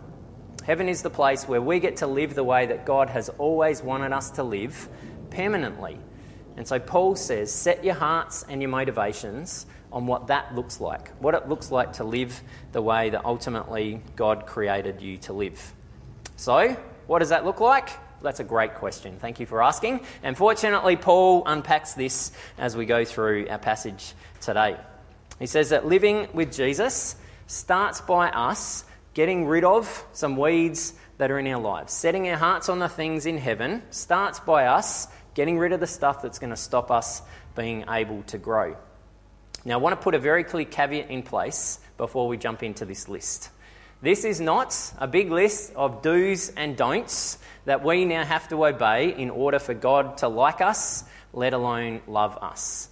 Heaven 0.64 0.90
is 0.90 1.00
the 1.00 1.08
place 1.08 1.48
where 1.48 1.62
we 1.62 1.80
get 1.80 1.96
to 1.98 2.06
live 2.06 2.34
the 2.34 2.44
way 2.44 2.66
that 2.66 2.84
God 2.84 3.08
has 3.08 3.30
always 3.30 3.82
wanted 3.82 4.12
us 4.12 4.32
to 4.32 4.42
live 4.42 4.86
permanently. 5.30 5.98
And 6.58 6.68
so 6.68 6.78
Paul 6.78 7.16
says, 7.16 7.50
set 7.50 7.84
your 7.84 7.94
hearts 7.94 8.44
and 8.50 8.60
your 8.60 8.70
motivations 8.70 9.64
on 9.92 10.06
what 10.06 10.28
that 10.28 10.54
looks 10.54 10.80
like, 10.80 11.10
what 11.20 11.34
it 11.34 11.48
looks 11.48 11.70
like 11.70 11.94
to 11.94 12.04
live 12.04 12.42
the 12.72 12.82
way 12.82 13.10
that 13.10 13.24
ultimately 13.24 14.00
God 14.16 14.46
created 14.46 15.00
you 15.00 15.18
to 15.18 15.32
live. 15.32 15.72
So, 16.36 16.76
what 17.06 17.20
does 17.20 17.30
that 17.30 17.44
look 17.44 17.60
like? 17.60 17.90
That's 18.22 18.40
a 18.40 18.44
great 18.44 18.74
question. 18.74 19.18
Thank 19.18 19.40
you 19.40 19.46
for 19.46 19.62
asking. 19.62 20.00
And 20.22 20.36
fortunately, 20.36 20.96
Paul 20.96 21.44
unpacks 21.46 21.94
this 21.94 22.32
as 22.58 22.76
we 22.76 22.84
go 22.84 23.04
through 23.04 23.48
our 23.48 23.58
passage 23.58 24.14
today. 24.40 24.76
He 25.38 25.46
says 25.46 25.70
that 25.70 25.86
living 25.86 26.28
with 26.32 26.52
Jesus 26.52 27.16
starts 27.46 28.00
by 28.00 28.28
us 28.30 28.84
getting 29.14 29.46
rid 29.46 29.64
of 29.64 30.04
some 30.12 30.36
weeds 30.36 30.94
that 31.18 31.30
are 31.30 31.38
in 31.38 31.46
our 31.46 31.60
lives. 31.60 31.92
Setting 31.92 32.28
our 32.28 32.36
hearts 32.36 32.68
on 32.68 32.78
the 32.78 32.88
things 32.88 33.26
in 33.26 33.38
heaven 33.38 33.82
starts 33.90 34.40
by 34.40 34.66
us 34.66 35.08
getting 35.34 35.58
rid 35.58 35.72
of 35.72 35.80
the 35.80 35.86
stuff 35.86 36.22
that's 36.22 36.38
going 36.38 36.50
to 36.50 36.56
stop 36.56 36.90
us 36.90 37.22
being 37.56 37.84
able 37.88 38.22
to 38.24 38.38
grow. 38.38 38.76
Now, 39.64 39.74
I 39.74 39.76
want 39.78 39.98
to 39.98 40.02
put 40.02 40.14
a 40.14 40.18
very 40.18 40.44
clear 40.44 40.64
caveat 40.64 41.10
in 41.10 41.22
place 41.22 41.80
before 41.96 42.28
we 42.28 42.36
jump 42.36 42.62
into 42.62 42.84
this 42.84 43.08
list. 43.08 43.50
This 44.00 44.24
is 44.24 44.40
not 44.40 44.94
a 44.98 45.08
big 45.08 45.30
list 45.30 45.72
of 45.74 46.02
do's 46.02 46.50
and 46.50 46.76
don'ts 46.76 47.38
that 47.64 47.84
we 47.84 48.04
now 48.04 48.24
have 48.24 48.48
to 48.48 48.66
obey 48.66 49.14
in 49.14 49.28
order 49.28 49.58
for 49.58 49.74
God 49.74 50.18
to 50.18 50.28
like 50.28 50.60
us, 50.60 51.04
let 51.32 51.52
alone 51.52 52.00
love 52.06 52.36
us. 52.38 52.88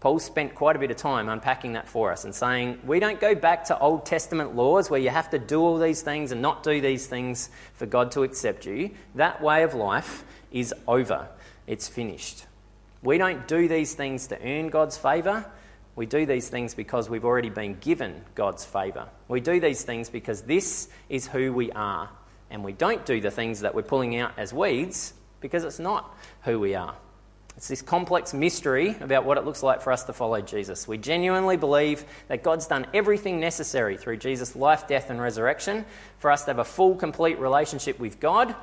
Paul 0.00 0.18
spent 0.18 0.54
quite 0.54 0.76
a 0.76 0.78
bit 0.78 0.90
of 0.90 0.96
time 0.96 1.28
unpacking 1.28 1.74
that 1.74 1.86
for 1.86 2.10
us 2.10 2.24
and 2.24 2.34
saying, 2.34 2.80
we 2.84 3.00
don't 3.00 3.20
go 3.20 3.34
back 3.34 3.66
to 3.66 3.78
Old 3.78 4.06
Testament 4.06 4.56
laws 4.56 4.90
where 4.90 4.98
you 4.98 5.10
have 5.10 5.30
to 5.30 5.38
do 5.38 5.60
all 5.60 5.78
these 5.78 6.02
things 6.02 6.32
and 6.32 6.42
not 6.42 6.62
do 6.62 6.80
these 6.80 7.06
things 7.06 7.50
for 7.74 7.86
God 7.86 8.10
to 8.12 8.22
accept 8.22 8.66
you. 8.66 8.90
That 9.14 9.42
way 9.42 9.62
of 9.62 9.74
life 9.74 10.24
is 10.50 10.74
over, 10.88 11.28
it's 11.66 11.86
finished. 11.86 12.46
We 13.02 13.18
don't 13.18 13.46
do 13.46 13.68
these 13.68 13.94
things 13.94 14.26
to 14.28 14.42
earn 14.42 14.68
God's 14.68 14.96
favour. 14.96 15.44
We 15.96 16.06
do 16.06 16.24
these 16.24 16.48
things 16.48 16.74
because 16.74 17.10
we've 17.10 17.24
already 17.24 17.50
been 17.50 17.74
given 17.74 18.24
God's 18.34 18.64
favour. 18.64 19.08
We 19.28 19.40
do 19.40 19.60
these 19.60 19.82
things 19.82 20.08
because 20.08 20.42
this 20.42 20.88
is 21.08 21.26
who 21.26 21.52
we 21.52 21.72
are. 21.72 22.08
And 22.50 22.64
we 22.64 22.72
don't 22.72 23.04
do 23.04 23.20
the 23.20 23.30
things 23.30 23.60
that 23.60 23.74
we're 23.74 23.82
pulling 23.82 24.16
out 24.16 24.32
as 24.38 24.52
weeds 24.52 25.12
because 25.40 25.64
it's 25.64 25.78
not 25.78 26.16
who 26.42 26.58
we 26.58 26.74
are. 26.74 26.94
It's 27.56 27.68
this 27.68 27.82
complex 27.82 28.32
mystery 28.32 28.96
about 29.00 29.24
what 29.24 29.36
it 29.36 29.44
looks 29.44 29.62
like 29.62 29.82
for 29.82 29.92
us 29.92 30.04
to 30.04 30.12
follow 30.12 30.40
Jesus. 30.40 30.88
We 30.88 30.96
genuinely 30.96 31.56
believe 31.56 32.04
that 32.28 32.42
God's 32.42 32.66
done 32.66 32.86
everything 32.94 33.40
necessary 33.40 33.96
through 33.96 34.16
Jesus' 34.18 34.56
life, 34.56 34.86
death, 34.86 35.10
and 35.10 35.20
resurrection 35.20 35.84
for 36.18 36.30
us 36.30 36.44
to 36.44 36.50
have 36.50 36.58
a 36.58 36.64
full, 36.64 36.94
complete 36.94 37.38
relationship 37.38 37.98
with 37.98 38.20
God. 38.20 38.54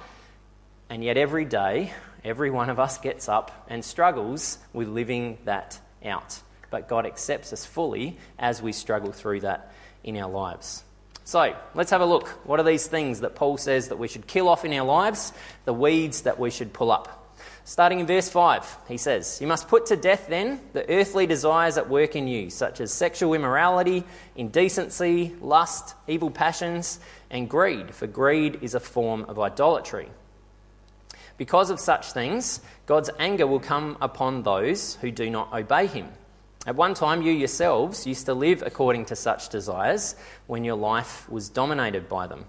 And 0.90 1.04
yet, 1.04 1.18
every 1.18 1.46
day, 1.46 1.94
every 2.24 2.50
one 2.50 2.70
of 2.70 2.80
us 2.80 2.98
gets 2.98 3.30
up 3.30 3.68
and 3.70 3.84
struggles 3.84 4.58
with 4.74 4.88
living 4.88 5.38
that 5.44 5.80
out 6.04 6.42
but 6.70 6.88
God 6.88 7.06
accepts 7.06 7.54
us 7.54 7.66
fully 7.66 8.18
as 8.38 8.62
we 8.62 8.72
struggle 8.72 9.12
through 9.12 9.42
that 9.42 9.72
in 10.04 10.18
our 10.18 10.30
lives. 10.30 10.84
So, 11.24 11.56
let's 11.76 11.92
have 11.92 12.02
a 12.02 12.06
look. 12.06 12.28
What 12.46 12.60
are 12.60 12.64
these 12.64 12.88
things 12.88 13.20
that 13.20 13.36
Paul 13.36 13.58
says 13.58 13.90
that 13.90 14.00
we 14.00 14.08
should 14.08 14.28
kill 14.28 14.48
off 14.48 14.64
in 14.64 14.74
our 14.74 14.86
lives? 14.86 15.34
The 15.66 15.74
weeds 15.74 16.22
that 16.22 16.40
we 16.40 16.50
should 16.50 16.72
pull 16.72 16.92
up. 16.92 17.18
Starting 17.66 18.00
in 18.00 18.06
verse 18.06 18.30
5, 18.30 18.78
he 18.88 18.96
says, 18.96 19.40
You 19.42 19.48
must 19.48 19.68
put 19.68 19.88
to 19.88 19.98
death 19.98 20.28
then 20.30 20.62
the 20.72 20.90
earthly 20.90 21.28
desires 21.28 21.78
at 21.78 21.90
work 21.90 22.16
in 22.16 22.30
you, 22.30 22.50
such 22.50 22.80
as 22.80 22.94
sexual 22.94 23.34
immorality, 23.34 24.06
indecency, 24.38 25.36
lust, 25.42 25.94
evil 26.08 26.32
passions, 26.32 26.98
and 27.30 27.50
greed, 27.50 27.94
for 27.94 28.08
greed 28.08 28.60
is 28.62 28.74
a 28.74 28.80
form 28.80 29.26
of 29.26 29.38
idolatry. 29.38 30.08
Because 31.38 31.70
of 31.70 31.82
such 31.82 32.14
things, 32.14 32.62
God's 32.86 33.10
anger 33.20 33.46
will 33.46 33.60
come 33.60 33.98
upon 34.00 34.44
those 34.44 34.96
who 35.02 35.12
do 35.12 35.30
not 35.30 35.54
obey 35.54 35.88
him. 35.88 36.08
At 36.68 36.76
one 36.76 36.96
time, 36.96 37.22
you 37.22 37.32
yourselves 37.32 38.06
used 38.06 38.26
to 38.26 38.34
live 38.34 38.62
according 38.62 39.06
to 39.06 39.16
such 39.16 39.48
desires 39.48 40.18
when 40.48 40.66
your 40.66 40.76
life 40.76 41.30
was 41.30 41.48
dominated 41.48 42.10
by 42.10 42.28
them. 42.28 42.44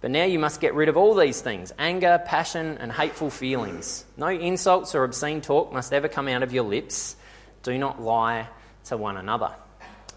But 0.00 0.10
now 0.10 0.24
you 0.24 0.40
must 0.40 0.60
get 0.60 0.74
rid 0.74 0.88
of 0.88 0.96
all 0.96 1.14
these 1.14 1.40
things 1.40 1.72
anger, 1.78 2.20
passion, 2.26 2.76
and 2.78 2.90
hateful 2.90 3.30
feelings. 3.30 4.04
No 4.16 4.26
insults 4.26 4.96
or 4.96 5.04
obscene 5.04 5.40
talk 5.42 5.72
must 5.72 5.92
ever 5.92 6.08
come 6.08 6.26
out 6.26 6.42
of 6.42 6.52
your 6.52 6.64
lips. 6.64 7.14
Do 7.62 7.78
not 7.78 8.02
lie 8.02 8.48
to 8.86 8.96
one 8.96 9.16
another. 9.16 9.54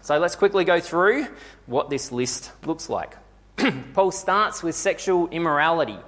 So 0.02 0.18
let's 0.18 0.34
quickly 0.34 0.64
go 0.64 0.80
through 0.80 1.28
what 1.66 1.88
this 1.88 2.10
list 2.10 2.50
looks 2.64 2.90
like. 2.90 3.16
Paul 3.94 4.10
starts 4.10 4.64
with 4.64 4.74
sexual 4.74 5.28
immorality. 5.28 5.98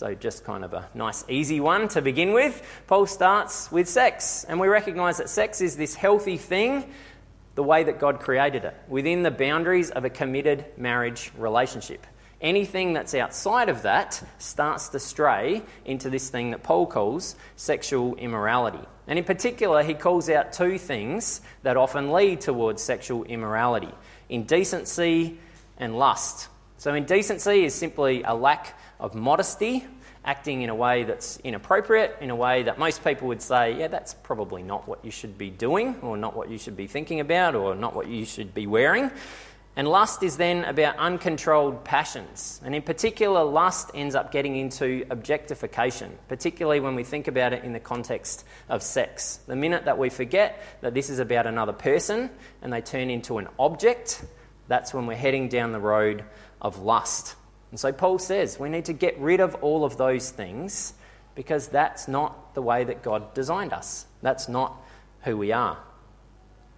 So, 0.00 0.14
just 0.14 0.44
kind 0.44 0.64
of 0.64 0.72
a 0.72 0.88
nice, 0.94 1.26
easy 1.28 1.60
one 1.60 1.86
to 1.88 2.00
begin 2.00 2.32
with. 2.32 2.62
Paul 2.86 3.04
starts 3.04 3.70
with 3.70 3.86
sex, 3.86 4.46
and 4.48 4.58
we 4.58 4.66
recognize 4.66 5.18
that 5.18 5.28
sex 5.28 5.60
is 5.60 5.76
this 5.76 5.94
healthy 5.94 6.38
thing 6.38 6.90
the 7.54 7.62
way 7.62 7.84
that 7.84 7.98
God 7.98 8.18
created 8.18 8.64
it, 8.64 8.74
within 8.88 9.22
the 9.22 9.30
boundaries 9.30 9.90
of 9.90 10.06
a 10.06 10.08
committed 10.08 10.64
marriage 10.78 11.30
relationship. 11.36 12.06
Anything 12.40 12.94
that's 12.94 13.14
outside 13.14 13.68
of 13.68 13.82
that 13.82 14.26
starts 14.38 14.88
to 14.88 14.98
stray 14.98 15.60
into 15.84 16.08
this 16.08 16.30
thing 16.30 16.52
that 16.52 16.62
Paul 16.62 16.86
calls 16.86 17.36
sexual 17.56 18.14
immorality. 18.14 18.88
And 19.06 19.18
in 19.18 19.26
particular, 19.26 19.82
he 19.82 19.92
calls 19.92 20.30
out 20.30 20.54
two 20.54 20.78
things 20.78 21.42
that 21.62 21.76
often 21.76 22.10
lead 22.10 22.40
towards 22.40 22.82
sexual 22.82 23.24
immorality 23.24 23.92
indecency 24.30 25.38
and 25.76 25.98
lust. 25.98 26.48
So, 26.78 26.94
indecency 26.94 27.66
is 27.66 27.74
simply 27.74 28.22
a 28.22 28.34
lack 28.34 28.79
of 29.00 29.14
modesty, 29.14 29.86
acting 30.24 30.62
in 30.62 30.70
a 30.70 30.74
way 30.74 31.04
that's 31.04 31.38
inappropriate, 31.38 32.16
in 32.20 32.30
a 32.30 32.36
way 32.36 32.62
that 32.64 32.78
most 32.78 33.02
people 33.02 33.28
would 33.28 33.42
say, 33.42 33.78
yeah, 33.78 33.88
that's 33.88 34.14
probably 34.14 34.62
not 34.62 34.86
what 34.86 35.04
you 35.04 35.10
should 35.10 35.38
be 35.38 35.50
doing, 35.50 35.96
or 36.02 36.16
not 36.16 36.36
what 36.36 36.50
you 36.50 36.58
should 36.58 36.76
be 36.76 36.86
thinking 36.86 37.20
about, 37.20 37.54
or 37.54 37.74
not 37.74 37.94
what 37.94 38.06
you 38.06 38.24
should 38.24 38.52
be 38.54 38.66
wearing. 38.66 39.10
And 39.76 39.88
lust 39.88 40.22
is 40.22 40.36
then 40.36 40.64
about 40.64 40.96
uncontrolled 40.98 41.84
passions. 41.84 42.60
And 42.64 42.74
in 42.74 42.82
particular, 42.82 43.44
lust 43.44 43.90
ends 43.94 44.14
up 44.14 44.32
getting 44.32 44.56
into 44.56 45.06
objectification, 45.10 46.18
particularly 46.28 46.80
when 46.80 46.96
we 46.96 47.04
think 47.04 47.28
about 47.28 47.52
it 47.52 47.64
in 47.64 47.72
the 47.72 47.80
context 47.80 48.44
of 48.68 48.82
sex. 48.82 49.38
The 49.46 49.56
minute 49.56 49.84
that 49.84 49.96
we 49.96 50.10
forget 50.10 50.60
that 50.80 50.92
this 50.92 51.08
is 51.08 51.20
about 51.20 51.46
another 51.46 51.72
person 51.72 52.30
and 52.62 52.72
they 52.72 52.80
turn 52.80 53.10
into 53.10 53.38
an 53.38 53.48
object, 53.58 54.24
that's 54.66 54.92
when 54.92 55.06
we're 55.06 55.16
heading 55.16 55.48
down 55.48 55.72
the 55.72 55.80
road 55.80 56.24
of 56.60 56.80
lust. 56.80 57.36
And 57.70 57.78
so 57.78 57.92
Paul 57.92 58.18
says 58.18 58.58
we 58.58 58.68
need 58.68 58.86
to 58.86 58.92
get 58.92 59.18
rid 59.18 59.40
of 59.40 59.54
all 59.56 59.84
of 59.84 59.96
those 59.96 60.30
things 60.30 60.94
because 61.34 61.68
that's 61.68 62.08
not 62.08 62.54
the 62.54 62.62
way 62.62 62.84
that 62.84 63.02
God 63.02 63.32
designed 63.34 63.72
us. 63.72 64.06
That's 64.22 64.48
not 64.48 64.76
who 65.22 65.36
we 65.36 65.52
are. 65.52 65.78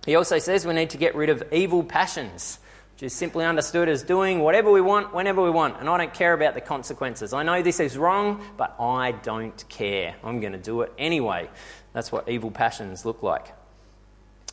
He 0.04 0.16
also 0.16 0.38
says 0.38 0.66
we 0.66 0.74
need 0.74 0.90
to 0.90 0.98
get 0.98 1.14
rid 1.14 1.30
of 1.30 1.44
evil 1.52 1.82
passions 1.82 2.58
which 3.02 3.02
is 3.08 3.12
simply 3.14 3.44
understood 3.44 3.88
as 3.88 4.04
doing 4.04 4.38
whatever 4.38 4.70
we 4.70 4.80
want 4.80 5.12
whenever 5.12 5.42
we 5.42 5.50
want, 5.50 5.80
and 5.80 5.88
I 5.88 5.96
don't 5.96 6.14
care 6.14 6.34
about 6.34 6.54
the 6.54 6.60
consequences. 6.60 7.32
I 7.32 7.42
know 7.42 7.60
this 7.60 7.80
is 7.80 7.98
wrong, 7.98 8.44
but 8.56 8.76
I 8.78 9.10
don't 9.10 9.68
care. 9.68 10.14
I'm 10.22 10.38
going 10.38 10.52
to 10.52 10.58
do 10.58 10.82
it 10.82 10.92
anyway. 10.98 11.50
That's 11.94 12.12
what 12.12 12.28
evil 12.28 12.52
passions 12.52 13.04
look 13.04 13.22
like. 13.22 13.52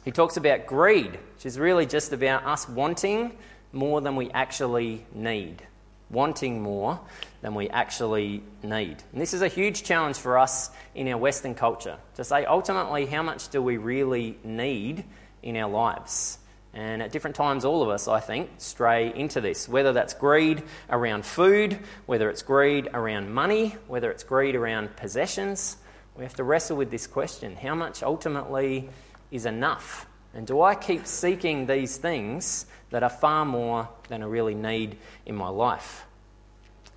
He 0.04 0.12
talks 0.12 0.36
about 0.36 0.66
greed, 0.66 1.20
which 1.36 1.46
is 1.46 1.60
really 1.60 1.86
just 1.86 2.12
about 2.12 2.44
us 2.44 2.68
wanting 2.68 3.38
more 3.72 4.02
than 4.02 4.16
we 4.16 4.32
actually 4.32 5.06
need. 5.14 5.62
Wanting 6.12 6.62
more 6.62 7.00
than 7.42 7.54
we 7.56 7.70
actually 7.70 8.42
need. 8.64 8.98
And 9.12 9.22
this 9.22 9.34
is 9.34 9.42
a 9.42 9.48
huge 9.48 9.84
challenge 9.84 10.18
for 10.18 10.38
us 10.38 10.72
in 10.96 11.08
our 11.08 11.18
Western 11.18 11.56
culture 11.56 11.98
to 12.16 12.24
say 12.24 12.46
ultimately, 12.46 13.06
how 13.06 13.22
much 13.22 13.50
do 13.50 13.62
we 13.62 13.78
really 13.78 14.38
need 14.44 15.06
in 15.44 15.56
our 15.56 15.70
lives? 15.70 16.40
And 16.74 17.02
at 17.02 17.12
different 17.12 17.36
times, 17.36 17.66
all 17.66 17.82
of 17.82 17.90
us, 17.90 18.08
I 18.08 18.20
think, 18.20 18.50
stray 18.58 19.14
into 19.14 19.42
this. 19.42 19.68
Whether 19.68 19.94
that's 19.94 20.14
greed 20.14 20.64
around 20.90 21.26
food, 21.26 21.80
whether 22.06 22.30
it's 22.30 22.44
greed 22.44 22.90
around 22.94 23.34
money, 23.34 23.76
whether 23.88 24.12
it's 24.12 24.24
greed 24.24 24.56
around 24.56 24.96
possessions, 24.96 25.78
we 26.16 26.24
have 26.24 26.36
to 26.36 26.44
wrestle 26.44 26.78
with 26.78 26.92
this 26.92 27.08
question 27.08 27.56
how 27.56 27.76
much 27.76 28.04
ultimately 28.04 28.90
is 29.32 29.46
enough? 29.46 30.06
And 30.34 30.46
do 30.46 30.62
I 30.62 30.76
keep 30.76 31.08
seeking 31.08 31.66
these 31.66 31.98
things 31.98 32.68
that 32.92 33.04
are 33.04 33.10
far 33.10 33.46
more 33.46 33.90
than 34.08 34.24
I 34.24 34.26
really 34.26 34.56
need 34.56 34.98
in 35.26 35.36
my 35.36 35.50
life? 35.50 36.06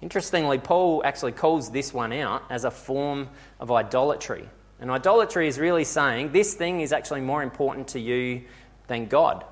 Interestingly, 0.01 0.59
Paul 0.59 1.03
actually 1.05 1.33
calls 1.33 1.71
this 1.71 1.95
one 1.95 2.13
out 2.13 2.43
as 2.51 2.65
a 2.65 2.71
form 2.71 3.29
of 3.61 3.71
idolatry. 3.71 4.49
And 4.81 4.91
idolatry 4.91 5.47
is 5.47 5.59
really 5.59 5.85
saying 5.85 6.33
this 6.33 6.55
thing 6.55 6.81
is 6.81 6.93
actually 6.93 7.21
more 7.21 7.43
important 7.43 7.89
to 7.89 8.01
you 8.01 8.43
than 8.89 9.07
God 9.07 9.45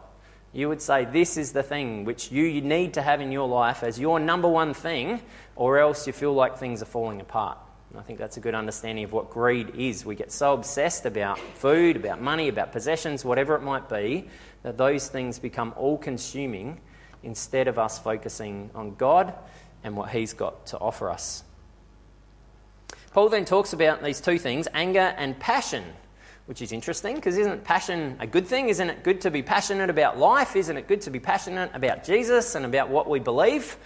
you 0.52 0.68
would 0.68 0.82
say 0.82 1.04
this 1.04 1.36
is 1.36 1.52
the 1.52 1.62
thing 1.62 2.04
which 2.04 2.32
you 2.32 2.60
need 2.60 2.94
to 2.94 3.02
have 3.02 3.20
in 3.20 3.30
your 3.30 3.48
life 3.48 3.82
as 3.82 4.00
your 4.00 4.18
number 4.18 4.48
one 4.48 4.74
thing, 4.74 5.20
or 5.54 5.78
else 5.78 6.06
you 6.06 6.12
feel 6.12 6.32
like 6.32 6.58
things 6.58 6.82
are 6.82 6.86
falling 6.86 7.20
apart. 7.20 7.58
And 7.90 7.98
I 7.98 8.02
think 8.02 8.18
that's 8.18 8.36
a 8.36 8.40
good 8.40 8.54
understanding 8.54 9.04
of 9.04 9.12
what 9.12 9.30
greed 9.30 9.74
is. 9.76 10.04
We 10.04 10.14
get 10.14 10.30
so 10.30 10.54
obsessed 10.54 11.06
about 11.06 11.38
food, 11.38 11.96
about 11.96 12.20
money, 12.20 12.48
about 12.48 12.72
possessions, 12.72 13.24
whatever 13.24 13.54
it 13.56 13.62
might 13.62 13.88
be, 13.88 14.28
that 14.62 14.78
those 14.78 15.08
things 15.08 15.38
become 15.38 15.74
all 15.76 15.98
consuming 15.98 16.80
instead 17.22 17.68
of 17.68 17.78
us 17.78 17.98
focusing 17.98 18.70
on 18.74 18.94
God 18.94 19.34
and 19.82 19.96
what 19.96 20.10
He's 20.10 20.32
got 20.32 20.66
to 20.66 20.78
offer 20.78 21.10
us. 21.10 21.42
Paul 23.12 23.28
then 23.28 23.44
talks 23.44 23.72
about 23.72 24.02
these 24.04 24.20
two 24.20 24.38
things 24.38 24.68
anger 24.72 25.14
and 25.18 25.38
passion 25.38 25.84
which 26.50 26.62
is 26.62 26.72
interesting 26.72 27.14
because 27.14 27.38
isn't 27.38 27.62
passion 27.62 28.16
a 28.18 28.26
good 28.26 28.44
thing? 28.44 28.70
Isn't 28.70 28.90
it 28.90 29.04
good 29.04 29.20
to 29.20 29.30
be 29.30 29.40
passionate 29.40 29.88
about 29.88 30.18
life? 30.18 30.56
Isn't 30.56 30.76
it 30.76 30.88
good 30.88 31.00
to 31.02 31.10
be 31.10 31.20
passionate 31.20 31.70
about 31.74 32.02
Jesus 32.02 32.56
and 32.56 32.66
about 32.66 32.88
what 32.88 33.08
we 33.08 33.20
believe? 33.20 33.76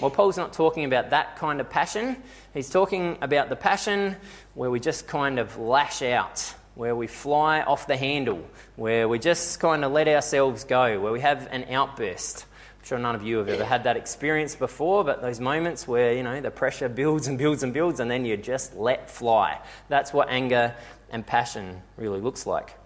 Well, 0.00 0.10
Paul's 0.10 0.36
not 0.36 0.52
talking 0.52 0.84
about 0.84 1.10
that 1.10 1.36
kind 1.36 1.60
of 1.60 1.70
passion. 1.70 2.16
He's 2.52 2.68
talking 2.68 3.16
about 3.22 3.48
the 3.48 3.56
passion 3.56 4.16
where 4.54 4.70
we 4.70 4.80
just 4.80 5.06
kind 5.06 5.38
of 5.38 5.56
lash 5.56 6.02
out, 6.02 6.54
where 6.74 6.96
we 6.96 7.06
fly 7.06 7.62
off 7.62 7.86
the 7.86 7.96
handle, 7.96 8.44
where 8.76 9.08
we 9.08 9.18
just 9.18 9.60
kind 9.60 9.84
of 9.84 9.92
let 9.92 10.08
ourselves 10.08 10.64
go, 10.64 11.00
where 11.00 11.12
we 11.12 11.20
have 11.20 11.48
an 11.50 11.64
outburst. 11.70 12.46
I'm 12.80 12.86
sure 12.86 12.98
none 12.98 13.14
of 13.14 13.22
you 13.22 13.38
have 13.38 13.48
ever 13.48 13.64
had 13.64 13.84
that 13.84 13.96
experience 13.96 14.56
before, 14.56 15.04
but 15.04 15.22
those 15.22 15.40
moments 15.40 15.86
where, 15.86 16.12
you 16.12 16.22
know, 16.22 16.40
the 16.40 16.50
pressure 16.50 16.88
builds 16.88 17.28
and 17.28 17.38
builds 17.38 17.62
and 17.62 17.72
builds 17.72 18.00
and 18.00 18.10
then 18.10 18.24
you 18.24 18.36
just 18.36 18.74
let 18.76 19.10
fly. 19.10 19.60
That's 19.88 20.12
what 20.12 20.28
anger 20.28 20.74
and 21.10 21.26
passion 21.26 21.80
really 21.96 22.20
looks 22.20 22.46
like. 22.46 22.76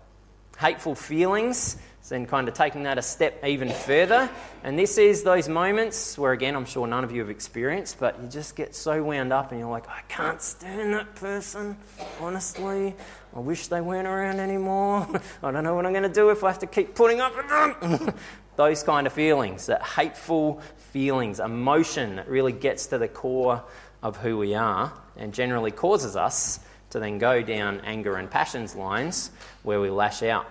Hateful 0.58 0.94
feelings, 0.94 1.78
then 2.08 2.26
kind 2.26 2.48
of 2.48 2.54
taking 2.54 2.84
that 2.84 2.98
a 2.98 3.02
step 3.02 3.44
even 3.44 3.70
further. 3.70 4.30
And 4.64 4.78
this 4.78 4.98
is 4.98 5.22
those 5.22 5.48
moments 5.48 6.16
where, 6.18 6.32
again, 6.32 6.56
I'm 6.56 6.64
sure 6.64 6.86
none 6.86 7.04
of 7.04 7.12
you 7.12 7.20
have 7.20 7.30
experienced, 7.30 7.98
but 7.98 8.20
you 8.22 8.28
just 8.28 8.56
get 8.56 8.74
so 8.74 9.02
wound 9.02 9.32
up 9.32 9.50
and 9.50 9.60
you're 9.60 9.70
like, 9.70 9.88
I 9.88 10.00
can't 10.08 10.40
stand 10.40 10.94
that 10.94 11.14
person, 11.14 11.76
honestly. 12.20 12.94
I 13.34 13.40
wish 13.40 13.68
they 13.68 13.80
weren't 13.80 14.08
around 14.08 14.40
anymore. 14.40 15.06
I 15.42 15.50
don't 15.50 15.64
know 15.64 15.74
what 15.74 15.86
I'm 15.86 15.92
going 15.92 16.02
to 16.04 16.08
do 16.08 16.30
if 16.30 16.42
I 16.42 16.48
have 16.48 16.60
to 16.60 16.66
keep 16.66 16.94
putting 16.94 17.20
up 17.20 17.36
with 17.36 17.48
them. 17.48 18.14
those 18.56 18.82
kind 18.82 19.06
of 19.06 19.12
feelings, 19.12 19.66
that 19.66 19.82
hateful 19.82 20.60
feelings, 20.76 21.38
emotion 21.38 22.16
that 22.16 22.28
really 22.28 22.52
gets 22.52 22.86
to 22.86 22.98
the 22.98 23.08
core 23.08 23.62
of 24.02 24.16
who 24.16 24.36
we 24.38 24.54
are 24.54 24.92
and 25.16 25.32
generally 25.32 25.70
causes 25.70 26.16
us 26.16 26.60
to 26.90 26.98
then 26.98 27.18
go 27.18 27.42
down 27.42 27.80
anger 27.84 28.16
and 28.16 28.30
passions 28.30 28.74
lines 28.74 29.30
where 29.62 29.80
we 29.80 29.90
lash 29.90 30.22
out. 30.22 30.46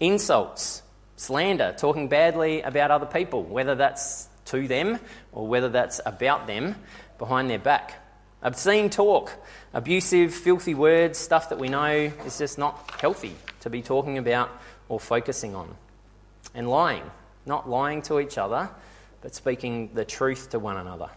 Insults, 0.00 0.82
slander, 1.16 1.74
talking 1.76 2.08
badly 2.08 2.62
about 2.62 2.90
other 2.90 3.06
people, 3.06 3.42
whether 3.42 3.74
that's 3.74 4.28
to 4.46 4.66
them 4.68 4.98
or 5.32 5.46
whether 5.46 5.68
that's 5.68 6.00
about 6.06 6.46
them 6.46 6.76
behind 7.18 7.50
their 7.50 7.58
back. 7.58 7.94
Obscene 8.42 8.88
talk, 8.88 9.32
abusive, 9.74 10.32
filthy 10.32 10.74
words, 10.74 11.18
stuff 11.18 11.48
that 11.48 11.58
we 11.58 11.68
know 11.68 12.12
is 12.24 12.38
just 12.38 12.56
not 12.58 12.90
healthy 13.00 13.34
to 13.60 13.70
be 13.70 13.82
talking 13.82 14.16
about 14.18 14.50
or 14.88 15.00
focusing 15.00 15.54
on. 15.54 15.74
And 16.54 16.68
lying, 16.70 17.02
not 17.44 17.68
lying 17.68 18.02
to 18.02 18.20
each 18.20 18.38
other, 18.38 18.70
but 19.20 19.34
speaking 19.34 19.90
the 19.94 20.04
truth 20.04 20.50
to 20.50 20.58
one 20.58 20.76
another. 20.76 21.10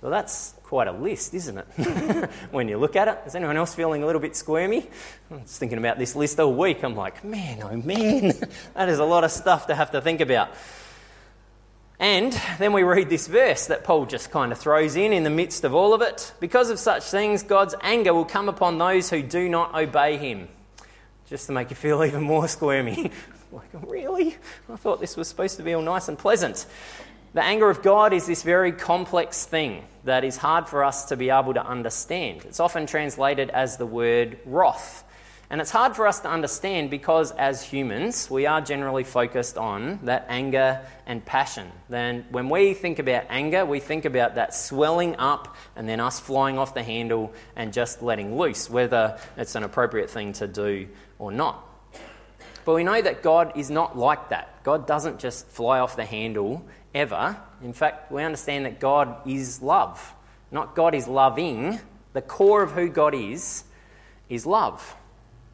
Well, 0.00 0.10
that's 0.10 0.54
quite 0.62 0.88
a 0.88 0.92
list, 0.92 1.34
isn't 1.34 1.58
it? 1.58 2.30
when 2.52 2.68
you 2.68 2.78
look 2.78 2.96
at 2.96 3.08
it. 3.08 3.18
Is 3.26 3.34
anyone 3.34 3.56
else 3.56 3.74
feeling 3.74 4.02
a 4.02 4.06
little 4.06 4.20
bit 4.20 4.34
squirmy? 4.34 4.88
I 5.30 5.34
was 5.34 5.58
thinking 5.58 5.78
about 5.78 5.98
this 5.98 6.16
list 6.16 6.40
all 6.40 6.54
week. 6.54 6.82
I'm 6.82 6.96
like, 6.96 7.22
man, 7.22 7.62
oh 7.62 7.76
man, 7.76 8.32
that 8.74 8.88
is 8.88 8.98
a 8.98 9.04
lot 9.04 9.24
of 9.24 9.30
stuff 9.30 9.66
to 9.66 9.74
have 9.74 9.90
to 9.90 10.00
think 10.00 10.20
about. 10.20 10.50
And 11.98 12.32
then 12.58 12.72
we 12.72 12.82
read 12.82 13.10
this 13.10 13.26
verse 13.26 13.66
that 13.66 13.84
Paul 13.84 14.06
just 14.06 14.30
kind 14.30 14.52
of 14.52 14.58
throws 14.58 14.96
in 14.96 15.12
in 15.12 15.22
the 15.22 15.28
midst 15.28 15.64
of 15.64 15.74
all 15.74 15.92
of 15.92 16.00
it. 16.00 16.32
Because 16.40 16.70
of 16.70 16.78
such 16.78 17.02
things, 17.02 17.42
God's 17.42 17.74
anger 17.82 18.14
will 18.14 18.24
come 18.24 18.48
upon 18.48 18.78
those 18.78 19.10
who 19.10 19.22
do 19.22 19.50
not 19.50 19.74
obey 19.74 20.16
him. 20.16 20.48
Just 21.26 21.46
to 21.48 21.52
make 21.52 21.68
you 21.68 21.76
feel 21.76 22.02
even 22.06 22.22
more 22.22 22.48
squirmy. 22.48 23.10
like, 23.52 23.68
really? 23.86 24.34
I 24.72 24.76
thought 24.76 24.98
this 24.98 25.14
was 25.14 25.28
supposed 25.28 25.58
to 25.58 25.62
be 25.62 25.74
all 25.74 25.82
nice 25.82 26.08
and 26.08 26.18
pleasant. 26.18 26.64
The 27.32 27.44
anger 27.44 27.70
of 27.70 27.80
God 27.82 28.12
is 28.12 28.26
this 28.26 28.42
very 28.42 28.72
complex 28.72 29.44
thing 29.44 29.84
that 30.02 30.24
is 30.24 30.36
hard 30.36 30.66
for 30.66 30.82
us 30.82 31.04
to 31.06 31.16
be 31.16 31.30
able 31.30 31.54
to 31.54 31.64
understand. 31.64 32.44
It's 32.44 32.58
often 32.58 32.86
translated 32.86 33.50
as 33.50 33.76
the 33.76 33.86
word 33.86 34.40
wrath. 34.44 35.04
And 35.48 35.60
it's 35.60 35.70
hard 35.70 35.94
for 35.94 36.08
us 36.08 36.18
to 36.20 36.28
understand 36.28 36.90
because, 36.90 37.30
as 37.30 37.62
humans, 37.62 38.28
we 38.28 38.46
are 38.46 38.60
generally 38.60 39.04
focused 39.04 39.56
on 39.56 40.00
that 40.06 40.26
anger 40.28 40.84
and 41.06 41.24
passion. 41.24 41.70
Then, 41.88 42.26
when 42.30 42.48
we 42.48 42.74
think 42.74 42.98
about 42.98 43.26
anger, 43.28 43.64
we 43.64 43.78
think 43.78 44.06
about 44.06 44.34
that 44.34 44.52
swelling 44.52 45.14
up 45.14 45.54
and 45.76 45.88
then 45.88 46.00
us 46.00 46.18
flying 46.18 46.58
off 46.58 46.74
the 46.74 46.82
handle 46.82 47.32
and 47.54 47.72
just 47.72 48.02
letting 48.02 48.38
loose, 48.38 48.68
whether 48.68 49.20
it's 49.36 49.54
an 49.54 49.62
appropriate 49.62 50.10
thing 50.10 50.32
to 50.34 50.48
do 50.48 50.88
or 51.20 51.30
not. 51.30 51.64
But 52.64 52.74
we 52.74 52.84
know 52.84 53.00
that 53.00 53.22
God 53.22 53.52
is 53.56 53.70
not 53.70 53.96
like 53.96 54.28
that. 54.30 54.62
God 54.62 54.86
doesn't 54.86 55.18
just 55.18 55.46
fly 55.48 55.80
off 55.80 55.96
the 55.96 56.04
handle 56.04 56.64
ever. 56.94 57.36
In 57.62 57.72
fact, 57.72 58.12
we 58.12 58.22
understand 58.22 58.66
that 58.66 58.80
God 58.80 59.16
is 59.26 59.62
love. 59.62 60.14
Not 60.50 60.74
God 60.74 60.94
is 60.94 61.08
loving. 61.08 61.80
The 62.12 62.22
core 62.22 62.62
of 62.62 62.72
who 62.72 62.88
God 62.88 63.14
is, 63.14 63.64
is 64.28 64.46
love. 64.46 64.96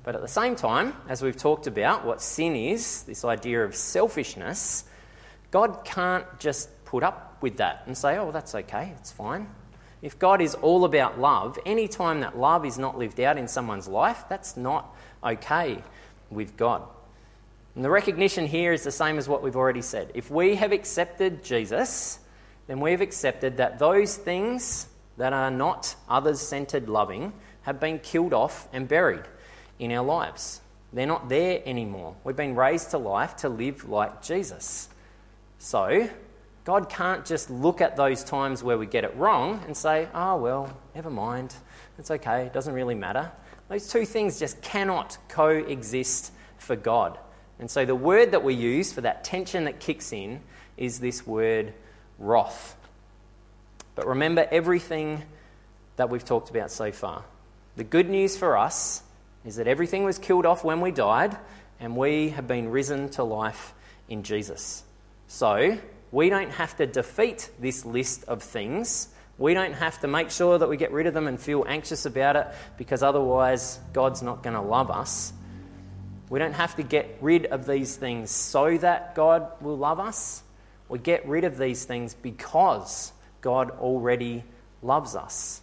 But 0.03 0.15
at 0.15 0.21
the 0.21 0.29
same 0.29 0.57
time, 0.57 0.95
as 1.09 1.23
we've 1.23 1.37
talked 1.37 1.67
about, 1.67 2.05
what 2.05 2.23
sin 2.23 2.55
is, 2.55 3.03
this 3.03 3.25
idea 3.25 3.65
of 3.65 3.75
selfishness, 3.75 4.85
God 5.51 5.85
can't 5.85 6.27
just 6.39 6.69
put 6.85 7.03
up 7.03 7.39
with 7.43 7.57
that 7.59 7.83
and 7.87 7.97
say, 7.97 8.17
oh, 8.17 8.31
that's 8.31 8.55
okay, 8.55 8.93
it's 8.99 9.11
fine. 9.11 9.49
If 10.03 10.19
God 10.19 10.41
is 10.41 10.55
all 10.55 10.85
about 10.85 11.21
love, 11.21 11.59
any 11.67 11.89
time 11.89 12.21
that 12.21 12.39
love 12.39 12.65
is 12.65 12.79
not 12.79 12.97
lived 12.97 13.19
out 13.19 13.37
in 13.37 13.49
someone's 13.49 13.89
life, 13.89 14.25
that's 14.29 14.57
not 14.57 14.95
okay 15.25 15.83
with 16.31 16.57
God. 16.57 16.83
And 17.77 17.85
the 17.85 17.91
recognition 17.91 18.47
here 18.47 18.73
is 18.73 18.83
the 18.83 18.91
same 18.91 19.19
as 19.19 19.29
what 19.29 19.43
we've 19.43 19.55
already 19.55 19.83
said. 19.83 20.11
If 20.15 20.31
we 20.31 20.55
have 20.57 20.73
accepted 20.73 21.45
Jesus, 21.45 22.19
then 22.67 22.81
we've 22.81 23.03
accepted 23.03 23.59
that 23.59 23.79
those 23.79 24.17
things 24.17 24.89
that 25.19 25.35
are 25.35 25.51
not 25.51 25.95
others 26.09 26.41
centered 26.41 26.89
loving 26.89 27.35
have 27.63 27.79
been 27.79 27.99
killed 27.99 28.33
off 28.33 28.67
and 28.73 28.89
buried 28.89 29.25
in 29.79 29.93
our 29.93 30.05
lives. 30.05 30.63
They're 30.95 31.07
not 31.07 31.29
there 31.29 31.61
anymore. 31.67 32.17
We've 32.25 32.35
been 32.35 32.57
raised 32.57 32.93
to 32.93 32.99
life 32.99 33.37
to 33.37 33.51
live 33.51 33.87
like 33.87 34.23
Jesus. 34.23 34.89
So, 35.59 36.09
God 36.65 36.89
can't 36.89 37.27
just 37.27 37.51
look 37.51 37.83
at 37.83 37.95
those 37.95 38.25
times 38.25 38.63
where 38.63 38.79
we 38.79 38.87
get 38.87 39.05
it 39.05 39.15
wrong 39.17 39.63
and 39.67 39.77
say, 39.77 40.09
oh, 40.15 40.37
well, 40.37 40.75
never 40.95 41.11
mind. 41.11 41.55
It's 41.99 42.11
okay. 42.11 42.47
It 42.47 42.55
doesn't 42.55 42.73
really 42.73 42.95
matter. 42.95 43.31
Those 43.69 43.87
two 43.87 44.07
things 44.07 44.39
just 44.39 44.63
cannot 44.63 45.19
coexist 45.29 46.33
for 46.57 46.75
God. 46.75 47.19
And 47.59 47.71
so 47.71 47.85
the 47.85 47.95
word 47.95 48.33
that 48.33 48.45
we 48.45 48.55
use 48.55 48.93
for 48.93 49.01
that 49.01 49.25
tension 49.25 49.65
that 49.65 49.81
kicks 49.81 50.13
in 50.13 50.41
is 50.77 51.01
this 51.01 51.27
word 51.27 51.73
wrath. 52.19 52.77
But 53.95 54.07
remember 54.07 54.47
everything 54.51 55.23
that 55.97 56.11
we've 56.11 56.25
talked 56.25 56.51
about 56.51 56.71
so 56.71 56.93
far. 56.93 57.25
The 57.77 57.85
good 57.85 58.09
news 58.09 58.37
for 58.37 58.57
us 58.57 59.03
is 59.45 59.57
that 59.57 59.67
everything 59.67 60.05
was 60.05 60.19
killed 60.19 60.45
off 60.45 60.65
when 60.65 60.81
we 60.81 60.91
died, 60.91 61.37
and 61.81 61.97
we 61.97 62.31
have 62.31 62.47
been 62.47 62.69
risen 62.71 63.09
to 63.11 63.25
life 63.25 63.75
in 64.09 64.23
Jesus. 64.23 64.83
So, 65.29 65.79
we 66.13 66.31
don't 66.31 66.51
have 66.51 66.77
to 66.77 66.87
defeat 66.87 67.51
this 67.61 67.85
list 67.85 68.25
of 68.25 68.43
things. 68.43 69.09
We 69.39 69.55
don't 69.55 69.75
have 69.75 70.01
to 70.01 70.09
make 70.09 70.31
sure 70.31 70.59
that 70.59 70.69
we 70.69 70.77
get 70.77 70.93
rid 70.93 71.07
of 71.07 71.15
them 71.15 71.27
and 71.27 71.39
feel 71.39 71.65
anxious 71.67 72.07
about 72.07 72.37
it 72.37 72.47
because 72.79 73.03
otherwise 73.03 73.79
God's 73.93 74.23
not 74.23 74.43
going 74.43 74.55
to 74.55 74.63
love 74.63 74.91
us. 74.91 75.33
We 76.29 76.39
don't 76.39 76.55
have 76.55 76.77
to 76.77 76.83
get 76.83 77.19
rid 77.21 77.47
of 77.47 77.67
these 77.67 77.97
things 77.97 78.31
so 78.31 78.77
that 78.79 79.15
God 79.15 79.49
will 79.61 79.79
love 79.79 80.01
us. 80.01 80.43
We 80.89 80.99
get 80.99 81.27
rid 81.29 81.45
of 81.45 81.59
these 81.59 81.85
things 81.85 82.15
because 82.15 83.13
God 83.41 83.71
already 83.71 84.45
loves 84.83 85.15
us. 85.15 85.61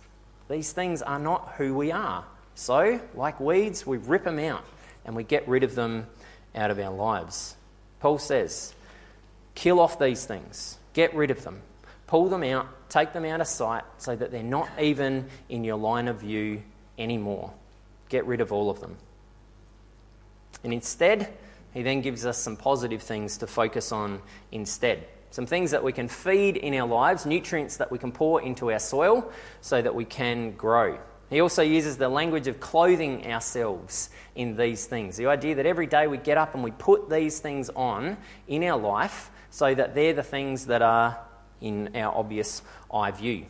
These 0.49 0.71
things 0.71 1.01
are 1.01 1.19
not 1.19 1.55
who 1.57 1.73
we 1.73 1.91
are. 1.91 2.25
So, 2.55 3.01
like 3.15 3.39
weeds, 3.39 3.85
we 3.85 3.97
rip 3.97 4.23
them 4.23 4.39
out 4.39 4.63
and 5.05 5.15
we 5.15 5.23
get 5.23 5.47
rid 5.47 5.63
of 5.63 5.75
them 5.75 6.07
out 6.55 6.71
of 6.71 6.79
our 6.79 6.93
lives. 6.93 7.55
Paul 7.99 8.17
says, 8.17 8.73
kill 9.55 9.79
off 9.79 9.99
these 9.99 10.25
things, 10.25 10.77
get 10.93 11.13
rid 11.15 11.31
of 11.31 11.43
them, 11.43 11.61
pull 12.07 12.29
them 12.29 12.43
out, 12.43 12.67
take 12.89 13.13
them 13.13 13.25
out 13.25 13.41
of 13.41 13.47
sight 13.47 13.83
so 13.97 14.15
that 14.15 14.31
they're 14.31 14.43
not 14.43 14.69
even 14.79 15.27
in 15.49 15.63
your 15.63 15.77
line 15.77 16.07
of 16.07 16.21
view 16.21 16.61
anymore. 16.97 17.51
Get 18.09 18.25
rid 18.25 18.41
of 18.41 18.51
all 18.51 18.69
of 18.69 18.81
them. 18.81 18.97
And 20.63 20.73
instead, 20.73 21.33
he 21.73 21.81
then 21.81 22.01
gives 22.01 22.25
us 22.25 22.37
some 22.37 22.55
positive 22.55 23.01
things 23.01 23.37
to 23.39 23.47
focus 23.47 23.91
on 23.91 24.21
instead. 24.51 25.07
Some 25.31 25.45
things 25.47 25.71
that 25.71 25.83
we 25.83 25.91
can 25.91 26.07
feed 26.07 26.57
in 26.57 26.75
our 26.75 26.87
lives, 26.87 27.25
nutrients 27.25 27.77
that 27.77 27.91
we 27.91 27.97
can 27.97 28.11
pour 28.11 28.41
into 28.41 28.71
our 28.71 28.79
soil 28.79 29.31
so 29.61 29.81
that 29.81 29.95
we 29.95 30.05
can 30.05 30.51
grow. 30.51 30.99
He 31.29 31.41
also 31.41 31.63
uses 31.63 31.97
the 31.97 32.09
language 32.09 32.47
of 32.47 32.59
clothing 32.59 33.25
ourselves 33.25 34.11
in 34.35 34.55
these 34.55 34.85
things. 34.85 35.17
The 35.17 35.25
idea 35.25 35.55
that 35.55 35.65
every 35.65 35.87
day 35.87 36.05
we 36.05 36.17
get 36.17 36.37
up 36.37 36.53
and 36.53 36.63
we 36.63 36.69
put 36.69 37.09
these 37.09 37.39
things 37.39 37.71
on 37.75 38.17
in 38.47 38.63
our 38.63 38.77
life 38.77 39.31
so 39.49 39.73
that 39.73 39.95
they're 39.95 40.13
the 40.13 40.21
things 40.21 40.67
that 40.67 40.83
are 40.83 41.17
in 41.59 41.95
our 41.95 42.15
obvious 42.15 42.61
eye 42.93 43.09
view. 43.09 43.45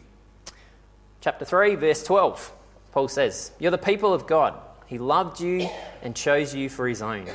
Chapter 1.20 1.44
3, 1.44 1.76
verse 1.76 2.04
12, 2.04 2.54
Paul 2.94 3.08
says, 3.10 3.52
You're 3.60 3.72
the 3.72 3.78
people 3.78 4.14
of 4.14 4.28
God 4.28 4.54
he 4.94 5.00
loved 5.00 5.42
you 5.42 5.68
and 6.04 6.16
chose 6.16 6.54
you 6.54 6.70
for 6.70 6.88
his 6.88 7.02
own. 7.02 7.26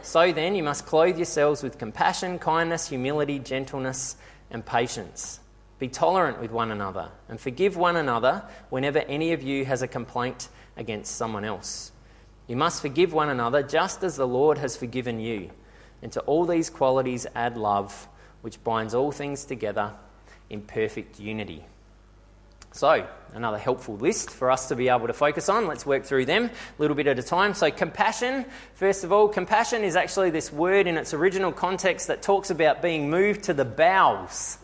So 0.00 0.32
then, 0.32 0.54
you 0.54 0.62
must 0.62 0.86
clothe 0.86 1.18
yourselves 1.18 1.62
with 1.62 1.76
compassion, 1.76 2.38
kindness, 2.38 2.88
humility, 2.88 3.38
gentleness, 3.38 4.16
and 4.50 4.64
patience. 4.64 5.40
Be 5.78 5.88
tolerant 5.88 6.40
with 6.40 6.52
one 6.52 6.70
another 6.70 7.10
and 7.28 7.38
forgive 7.38 7.76
one 7.76 7.96
another 7.96 8.46
whenever 8.70 9.00
any 9.00 9.34
of 9.34 9.42
you 9.42 9.66
has 9.66 9.82
a 9.82 9.86
complaint 9.86 10.48
against 10.78 11.16
someone 11.16 11.44
else. 11.44 11.92
You 12.46 12.56
must 12.56 12.80
forgive 12.80 13.12
one 13.12 13.28
another 13.28 13.62
just 13.62 14.02
as 14.02 14.16
the 14.16 14.26
Lord 14.26 14.56
has 14.56 14.74
forgiven 14.74 15.20
you. 15.20 15.50
And 16.00 16.10
to 16.12 16.20
all 16.20 16.46
these 16.46 16.70
qualities 16.70 17.26
add 17.34 17.58
love, 17.58 18.08
which 18.40 18.64
binds 18.64 18.94
all 18.94 19.12
things 19.12 19.44
together 19.44 19.92
in 20.48 20.62
perfect 20.62 21.20
unity. 21.20 21.66
So, 22.76 23.08
another 23.32 23.56
helpful 23.56 23.96
list 23.96 24.28
for 24.28 24.50
us 24.50 24.68
to 24.68 24.76
be 24.76 24.90
able 24.90 25.06
to 25.06 25.14
focus 25.14 25.48
on. 25.48 25.66
Let's 25.66 25.86
work 25.86 26.04
through 26.04 26.26
them 26.26 26.44
a 26.44 26.50
little 26.78 26.94
bit 26.94 27.06
at 27.06 27.18
a 27.18 27.22
time. 27.22 27.54
So, 27.54 27.70
compassion, 27.70 28.44
first 28.74 29.02
of 29.02 29.12
all, 29.12 29.28
compassion 29.28 29.82
is 29.82 29.96
actually 29.96 30.28
this 30.28 30.52
word 30.52 30.86
in 30.86 30.98
its 30.98 31.14
original 31.14 31.52
context 31.52 32.08
that 32.08 32.20
talks 32.20 32.50
about 32.50 32.82
being 32.82 33.08
moved 33.08 33.44
to 33.44 33.54
the 33.54 33.64
bowels, 33.64 34.58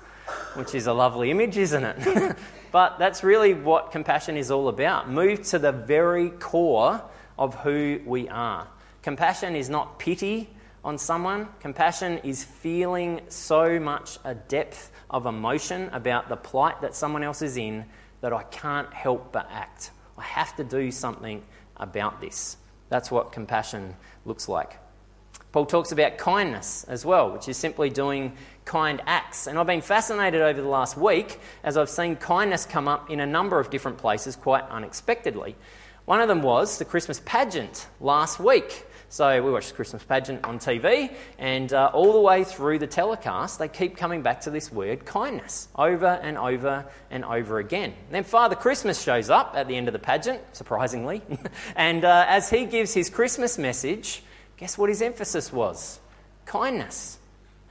which 0.57 0.75
is 0.75 0.87
a 0.87 0.92
lovely 0.92 1.31
image, 1.31 1.57
isn't 1.57 1.83
it? 1.83 2.37
but 2.70 2.98
that's 2.98 3.25
really 3.25 3.55
what 3.55 3.92
compassion 3.92 4.37
is 4.37 4.51
all 4.51 4.68
about 4.68 5.09
moved 5.09 5.44
to 5.44 5.59
the 5.59 5.72
very 5.72 6.29
core 6.29 7.01
of 7.38 7.55
who 7.55 7.98
we 8.05 8.29
are. 8.29 8.68
Compassion 9.01 9.57
is 9.57 9.70
not 9.70 9.98
pity 9.98 10.51
on 10.85 10.98
someone, 10.98 11.48
compassion 11.61 12.18
is 12.18 12.44
feeling 12.44 13.22
so 13.29 13.81
much 13.81 14.18
a 14.22 14.35
depth 14.35 14.90
of 15.09 15.27
emotion 15.27 15.88
about 15.92 16.29
the 16.29 16.37
plight 16.37 16.81
that 16.83 16.94
someone 16.94 17.22
else 17.22 17.40
is 17.40 17.57
in 17.57 17.87
that 18.22 18.32
I 18.32 18.44
can't 18.44 18.92
help 18.94 19.30
but 19.32 19.48
act. 19.52 19.90
I 20.16 20.22
have 20.22 20.56
to 20.56 20.64
do 20.64 20.90
something 20.90 21.42
about 21.76 22.20
this. 22.20 22.56
That's 22.88 23.11
what 23.11 23.32
compassion 23.32 23.94
looks 24.24 24.48
like. 24.48 24.78
Paul 25.52 25.66
talks 25.66 25.92
about 25.92 26.16
kindness 26.16 26.85
as 26.85 27.04
well, 27.04 27.30
which 27.30 27.46
is 27.46 27.58
simply 27.58 27.90
doing 27.90 28.35
kind 28.64 29.02
acts. 29.06 29.46
And 29.46 29.58
I've 29.58 29.66
been 29.66 29.82
fascinated 29.82 30.40
over 30.40 30.62
the 30.62 30.68
last 30.68 30.96
week 30.96 31.38
as 31.62 31.76
I've 31.76 31.90
seen 31.90 32.16
kindness 32.16 32.64
come 32.64 32.88
up 32.88 33.11
in 33.11 33.20
a 33.20 33.26
number 33.26 33.61
of 33.61 33.68
different 33.68 33.98
places 33.98 34.35
quite 34.35 34.64
unexpectedly. 34.70 35.54
One 36.06 36.22
of 36.22 36.28
them 36.28 36.42
was 36.42 36.78
the 36.78 36.87
Christmas 36.87 37.20
pageant 37.24 37.87
last 38.00 38.40
week. 38.40 38.87
So 39.12 39.42
we 39.42 39.53
watched 39.53 39.68
the 39.68 39.75
Christmas 39.75 40.03
pageant 40.03 40.42
on 40.46 40.59
TV, 40.59 41.12
and 41.38 41.70
uh, 41.70 41.90
all 41.92 42.14
the 42.14 42.20
way 42.20 42.44
through 42.44 42.79
the 42.79 42.87
telecast, 42.87 43.59
they 43.59 43.68
keep 43.68 43.94
coming 43.94 44.22
back 44.22 44.40
to 44.40 44.51
this 44.51 44.72
word 44.72 45.05
kindness 45.05 45.68
over 45.77 46.07
and 46.07 46.38
over 46.38 46.87
and 47.11 47.22
over 47.22 47.59
again. 47.59 47.90
And 48.07 48.14
then 48.14 48.25
Father 48.25 48.57
Christmas 48.57 49.03
shows 49.03 49.29
up 49.29 49.53
at 49.55 49.68
the 49.68 49.77
end 49.77 49.87
of 49.87 49.92
the 49.92 49.98
pageant, 49.98 50.40
surprisingly, 50.57 51.20
and 51.77 52.07
uh, 52.07 52.25
as 52.27 52.48
he 52.48 52.64
gives 52.64 52.94
his 52.94 53.11
Christmas 53.11 53.59
message, 53.59 54.22
guess 54.57 54.79
what 54.79 54.88
his 54.88 55.03
emphasis 55.03 55.53
was? 55.53 56.01
Kindness. 56.46 57.18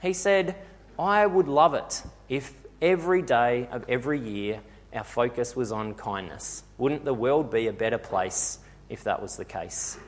He 0.00 0.12
said, 0.12 0.54
I 0.96 1.26
would 1.26 1.48
love 1.48 1.74
it 1.74 2.04
if 2.28 2.54
every 2.80 3.20
day 3.20 3.66
of 3.72 3.84
every 3.88 4.20
year 4.20 4.60
our 4.94 5.02
focus 5.02 5.56
was 5.56 5.72
on 5.72 5.94
kindness. 5.94 6.62
Wouldn't 6.78 7.04
the 7.04 7.14
world 7.14 7.50
be 7.50 7.66
a 7.66 7.72
better 7.72 7.98
place 7.98 8.60
if 8.88 9.02
that 9.02 9.20
was 9.20 9.36
the 9.36 9.44
case? 9.44 9.98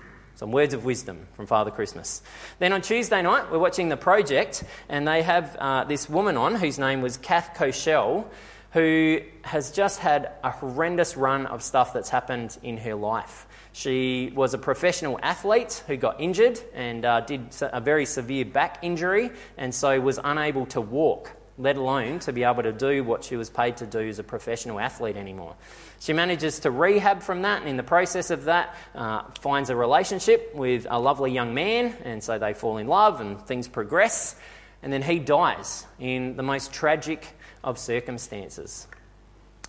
Some 0.44 0.52
words 0.52 0.74
of 0.74 0.84
wisdom 0.84 1.26
from 1.32 1.46
Father 1.46 1.70
Christmas. 1.70 2.20
Then 2.58 2.74
on 2.74 2.82
Tuesday 2.82 3.22
night, 3.22 3.50
we're 3.50 3.58
watching 3.58 3.88
The 3.88 3.96
Project, 3.96 4.62
and 4.90 5.08
they 5.08 5.22
have 5.22 5.56
uh, 5.56 5.84
this 5.84 6.06
woman 6.06 6.36
on 6.36 6.54
whose 6.56 6.78
name 6.78 7.00
was 7.00 7.16
Kath 7.16 7.54
Koshel, 7.56 8.26
who 8.72 9.20
has 9.40 9.70
just 9.70 10.00
had 10.00 10.32
a 10.44 10.50
horrendous 10.50 11.16
run 11.16 11.46
of 11.46 11.62
stuff 11.62 11.94
that's 11.94 12.10
happened 12.10 12.58
in 12.62 12.76
her 12.76 12.94
life. 12.94 13.46
She 13.72 14.34
was 14.34 14.52
a 14.52 14.58
professional 14.58 15.18
athlete 15.22 15.82
who 15.86 15.96
got 15.96 16.20
injured 16.20 16.60
and 16.74 17.06
uh, 17.06 17.22
did 17.22 17.56
a 17.62 17.80
very 17.80 18.04
severe 18.04 18.44
back 18.44 18.80
injury, 18.82 19.30
and 19.56 19.74
so 19.74 19.98
was 19.98 20.20
unable 20.22 20.66
to 20.66 20.82
walk 20.82 21.30
let 21.56 21.76
alone 21.76 22.18
to 22.20 22.32
be 22.32 22.42
able 22.42 22.62
to 22.62 22.72
do 22.72 23.04
what 23.04 23.24
she 23.24 23.36
was 23.36 23.48
paid 23.48 23.76
to 23.76 23.86
do 23.86 24.00
as 24.00 24.18
a 24.18 24.24
professional 24.24 24.80
athlete 24.80 25.16
anymore. 25.16 25.54
She 26.00 26.12
manages 26.12 26.58
to 26.60 26.70
rehab 26.70 27.22
from 27.22 27.42
that, 27.42 27.60
and 27.60 27.68
in 27.68 27.76
the 27.76 27.82
process 27.82 28.30
of 28.30 28.44
that, 28.44 28.76
uh, 28.94 29.22
finds 29.40 29.70
a 29.70 29.76
relationship 29.76 30.54
with 30.54 30.86
a 30.90 30.98
lovely 30.98 31.30
young 31.30 31.54
man, 31.54 31.96
and 32.04 32.22
so 32.22 32.38
they 32.38 32.54
fall 32.54 32.78
in 32.78 32.88
love 32.88 33.20
and 33.20 33.40
things 33.40 33.68
progress. 33.68 34.36
And 34.82 34.92
then 34.92 35.02
he 35.02 35.18
dies 35.18 35.86
in 35.98 36.36
the 36.36 36.42
most 36.42 36.72
tragic 36.72 37.26
of 37.62 37.78
circumstances. 37.78 38.86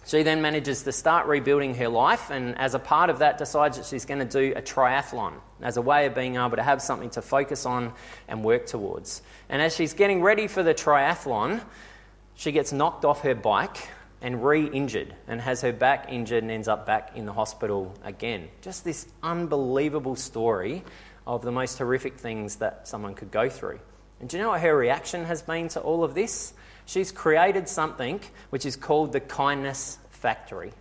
She 0.05 0.21
then 0.21 0.43
manages 0.43 0.83
to 0.83 0.91
start 0.91 1.25
rebuilding 1.25 1.73
her 1.75 1.89
life, 1.89 2.29
and 2.29 2.55
as 2.59 2.75
a 2.75 2.79
part 2.79 3.09
of 3.09 3.19
that, 3.19 3.39
decides 3.39 3.77
that 3.77 3.87
she's 3.87 4.05
going 4.05 4.19
to 4.19 4.25
do 4.25 4.53
a 4.55 4.61
triathlon 4.61 5.33
as 5.61 5.77
a 5.77 5.81
way 5.81 6.05
of 6.05 6.13
being 6.13 6.35
able 6.35 6.57
to 6.57 6.63
have 6.63 6.81
something 6.81 7.09
to 7.11 7.23
focus 7.23 7.65
on 7.65 7.91
and 8.27 8.43
work 8.43 8.67
towards. 8.67 9.23
And 9.49 9.63
as 9.63 9.75
she's 9.75 9.93
getting 9.93 10.21
ready 10.21 10.45
for 10.45 10.61
the 10.61 10.75
triathlon, 10.75 11.63
she 12.35 12.51
gets 12.51 12.71
knocked 12.71 13.03
off 13.03 13.21
her 13.21 13.33
bike 13.33 13.77
and 14.21 14.45
re 14.45 14.67
injured 14.67 15.15
and 15.27 15.41
has 15.41 15.61
her 15.61 15.73
back 15.73 16.11
injured 16.11 16.43
and 16.43 16.51
ends 16.51 16.67
up 16.67 16.85
back 16.85 17.15
in 17.15 17.25
the 17.25 17.33
hospital 17.33 17.91
again. 18.03 18.49
Just 18.61 18.83
this 18.83 19.07
unbelievable 19.23 20.15
story 20.15 20.83
of 21.25 21.41
the 21.41 21.51
most 21.51 21.79
horrific 21.79 22.19
things 22.19 22.57
that 22.57 22.87
someone 22.87 23.15
could 23.15 23.31
go 23.31 23.49
through. 23.49 23.79
And 24.19 24.29
do 24.29 24.37
you 24.37 24.43
know 24.43 24.49
what 24.49 24.61
her 24.61 24.75
reaction 24.75 25.25
has 25.25 25.41
been 25.41 25.67
to 25.69 25.79
all 25.79 26.03
of 26.03 26.13
this? 26.13 26.53
She's 26.85 27.11
created 27.11 27.67
something 27.67 28.19
which 28.49 28.65
is 28.65 28.75
called 28.75 29.11
the 29.11 29.19
Kindness 29.19 29.97
Factory. 30.11 30.71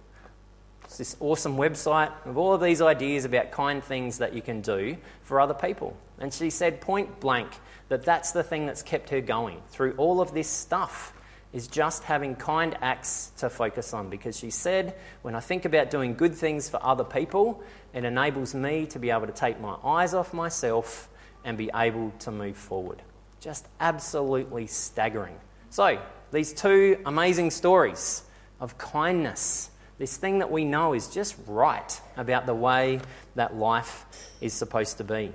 It's 0.85 0.99
this 0.99 1.17
awesome 1.19 1.57
website 1.57 2.13
of 2.27 2.37
all 2.37 2.53
of 2.53 2.61
these 2.61 2.83
ideas 2.83 3.25
about 3.25 3.51
kind 3.51 3.83
things 3.83 4.19
that 4.19 4.35
you 4.35 4.43
can 4.43 4.61
do 4.61 4.97
for 5.23 5.41
other 5.41 5.55
people. 5.55 5.97
And 6.19 6.33
she 6.33 6.51
said 6.51 6.81
point 6.81 7.21
blank 7.21 7.51
that 7.89 8.05
that's 8.05 8.33
the 8.33 8.43
thing 8.43 8.67
that's 8.67 8.83
kept 8.83 9.11
her 9.11 9.21
going 9.21 9.63
through 9.69 9.95
all 9.97 10.21
of 10.21 10.35
this 10.35 10.49
stuff 10.49 11.15
is 11.55 11.69
just 11.69 12.03
having 12.03 12.35
kind 12.35 12.77
acts 12.83 13.33
to 13.39 13.49
focus 13.49 13.95
on 13.95 14.11
because 14.11 14.37
she 14.37 14.51
said, 14.51 14.95
when 15.23 15.35
I 15.35 15.41
think 15.41 15.65
about 15.65 15.91
doing 15.91 16.15
good 16.15 16.35
things 16.35 16.69
for 16.69 16.85
other 16.85 17.05
people, 17.05 17.63
it 17.95 18.05
enables 18.05 18.55
me 18.55 18.87
to 18.87 18.99
be 18.99 19.11
able 19.11 19.27
to 19.27 19.33
take 19.33 19.61
my 19.61 19.77
eyes 19.83 20.15
off 20.15 20.35
myself 20.35 21.09
and 21.45 21.57
be 21.57 21.71
able 21.75 22.11
to 22.21 22.31
move 22.31 22.57
forward. 22.57 23.03
Just 23.41 23.69
absolutely 23.81 24.67
staggering 24.67 25.37
So, 25.75 25.99
these 26.31 26.53
two 26.53 27.01
amazing 27.05 27.51
stories 27.51 28.23
of 28.61 28.79
kindness, 28.79 29.71
this 29.99 30.17
thing 30.17 30.39
that 30.39 30.49
we 30.49 30.65
know 30.65 30.93
is 30.93 31.09
just 31.09 31.35
right 31.49 32.01
about 32.17 32.47
the 32.47 32.55
way 32.55 33.01
that 33.35 33.57
life 33.57 34.07
is 34.41 34.53
supposed 34.53 34.99
to 34.99 35.03
be. 35.03 35.33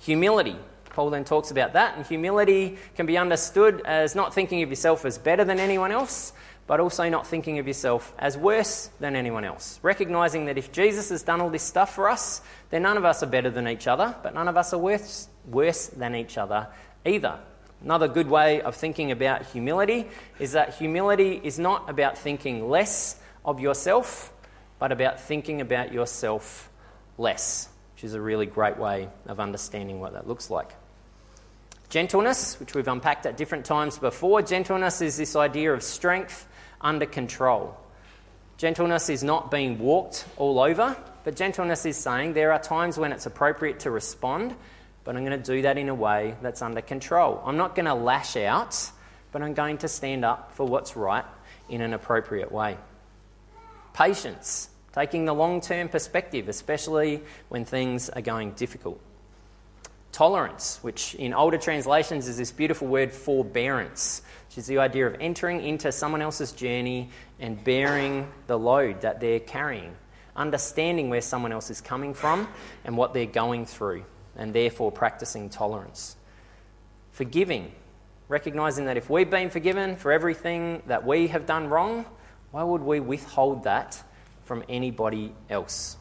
Humility. 0.00 0.56
Paul 0.90 1.08
then 1.08 1.24
talks 1.24 1.50
about 1.50 1.72
that, 1.72 1.96
and 1.96 2.04
humility 2.04 2.76
can 2.94 3.06
be 3.06 3.16
understood 3.16 3.80
as 3.86 4.14
not 4.14 4.34
thinking 4.34 4.62
of 4.62 4.68
yourself 4.68 5.06
as 5.06 5.16
better 5.16 5.46
than 5.46 5.58
anyone 5.58 5.90
else, 5.90 6.34
but 6.66 6.78
also 6.78 7.08
not 7.08 7.26
thinking 7.26 7.58
of 7.58 7.66
yourself 7.66 8.12
as 8.18 8.36
worse 8.36 8.90
than 9.00 9.16
anyone 9.16 9.44
else. 9.44 9.80
Recognizing 9.82 10.44
that 10.44 10.58
if 10.58 10.72
Jesus 10.72 11.08
has 11.08 11.22
done 11.22 11.40
all 11.40 11.48
this 11.48 11.62
stuff 11.62 11.94
for 11.94 12.10
us, 12.10 12.42
then 12.68 12.82
none 12.82 12.98
of 12.98 13.06
us 13.06 13.22
are 13.22 13.28
better 13.28 13.48
than 13.48 13.66
each 13.66 13.86
other, 13.86 14.14
but 14.22 14.34
none 14.34 14.46
of 14.46 14.58
us 14.58 14.74
are 14.74 14.78
worse, 14.78 15.30
worse 15.46 15.86
than 15.86 16.14
each 16.14 16.36
other 16.36 16.68
either. 17.06 17.38
Another 17.82 18.08
good 18.08 18.28
way 18.28 18.62
of 18.62 18.74
thinking 18.74 19.10
about 19.10 19.44
humility 19.46 20.06
is 20.38 20.52
that 20.52 20.74
humility 20.74 21.40
is 21.42 21.58
not 21.58 21.90
about 21.90 22.16
thinking 22.16 22.68
less 22.68 23.16
of 23.44 23.60
yourself, 23.60 24.32
but 24.78 24.92
about 24.92 25.20
thinking 25.20 25.60
about 25.60 25.92
yourself 25.92 26.70
less, 27.18 27.68
which 27.94 28.04
is 28.04 28.14
a 28.14 28.20
really 28.20 28.46
great 28.46 28.78
way 28.78 29.08
of 29.26 29.40
understanding 29.40 30.00
what 30.00 30.14
that 30.14 30.26
looks 30.26 30.50
like. 30.50 30.70
Gentleness, 31.90 32.58
which 32.58 32.74
we've 32.74 32.88
unpacked 32.88 33.26
at 33.26 33.36
different 33.36 33.64
times 33.64 33.98
before, 33.98 34.42
gentleness 34.42 35.00
is 35.00 35.16
this 35.16 35.36
idea 35.36 35.72
of 35.72 35.82
strength 35.82 36.48
under 36.80 37.06
control. 37.06 37.76
Gentleness 38.56 39.08
is 39.08 39.22
not 39.22 39.50
being 39.50 39.78
walked 39.78 40.24
all 40.36 40.58
over, 40.58 40.96
but 41.24 41.36
gentleness 41.36 41.86
is 41.86 41.96
saying 41.96 42.32
there 42.32 42.52
are 42.52 42.58
times 42.58 42.98
when 42.98 43.12
it's 43.12 43.26
appropriate 43.26 43.80
to 43.80 43.90
respond, 43.90 44.54
but 45.04 45.16
I'm 45.16 45.24
going 45.24 45.38
to 45.38 45.52
do 45.52 45.62
that 45.62 45.78
in 45.78 45.88
a 45.88 45.94
way 45.94 46.34
that's 46.42 46.62
under 46.62 46.80
control. 46.80 47.42
I'm 47.44 47.56
not 47.56 47.74
going 47.74 47.84
to 47.86 47.94
lash 47.94 48.36
out, 48.36 48.90
but 49.32 49.42
I'm 49.42 49.54
going 49.54 49.78
to 49.78 49.88
stand 49.88 50.24
up 50.24 50.52
for 50.52 50.66
what's 50.66 50.96
right 50.96 51.24
in 51.68 51.80
an 51.80 51.92
appropriate 51.92 52.50
way. 52.50 52.78
Patience, 53.92 54.70
taking 54.92 55.24
the 55.24 55.34
long 55.34 55.60
term 55.60 55.88
perspective, 55.88 56.48
especially 56.48 57.22
when 57.48 57.64
things 57.64 58.08
are 58.08 58.22
going 58.22 58.52
difficult. 58.52 59.00
Tolerance, 60.12 60.78
which 60.82 61.14
in 61.16 61.34
older 61.34 61.58
translations 61.58 62.28
is 62.28 62.36
this 62.38 62.52
beautiful 62.52 62.86
word 62.86 63.12
forbearance, 63.12 64.22
which 64.48 64.58
is 64.58 64.66
the 64.66 64.78
idea 64.78 65.06
of 65.08 65.16
entering 65.20 65.60
into 65.62 65.90
someone 65.90 66.22
else's 66.22 66.52
journey 66.52 67.10
and 67.40 67.62
bearing 67.62 68.30
the 68.46 68.56
load 68.56 69.00
that 69.00 69.20
they're 69.20 69.40
carrying, 69.40 69.94
understanding 70.36 71.10
where 71.10 71.20
someone 71.20 71.50
else 71.50 71.68
is 71.70 71.80
coming 71.80 72.14
from 72.14 72.46
and 72.84 72.96
what 72.96 73.12
they're 73.12 73.26
going 73.26 73.66
through, 73.66 74.04
and 74.36 74.52
therefore 74.52 74.90
practicing 74.92 75.48
tolerance. 75.48 76.16
Forgiving, 77.12 77.72
recognizing 78.28 78.86
that 78.86 78.96
if 78.96 79.08
we've 79.08 79.30
been 79.30 79.50
forgiven 79.50 79.96
for 79.96 80.12
everything 80.12 80.82
that 80.86 81.06
we 81.06 81.28
have 81.28 81.46
done 81.46 81.68
wrong, 81.68 82.04
why 82.50 82.62
would 82.62 82.82
we 82.82 83.00
withhold 83.00 83.64
that 83.64 84.02
from 84.44 84.64
anybody 84.68 85.32
else? 85.48 85.96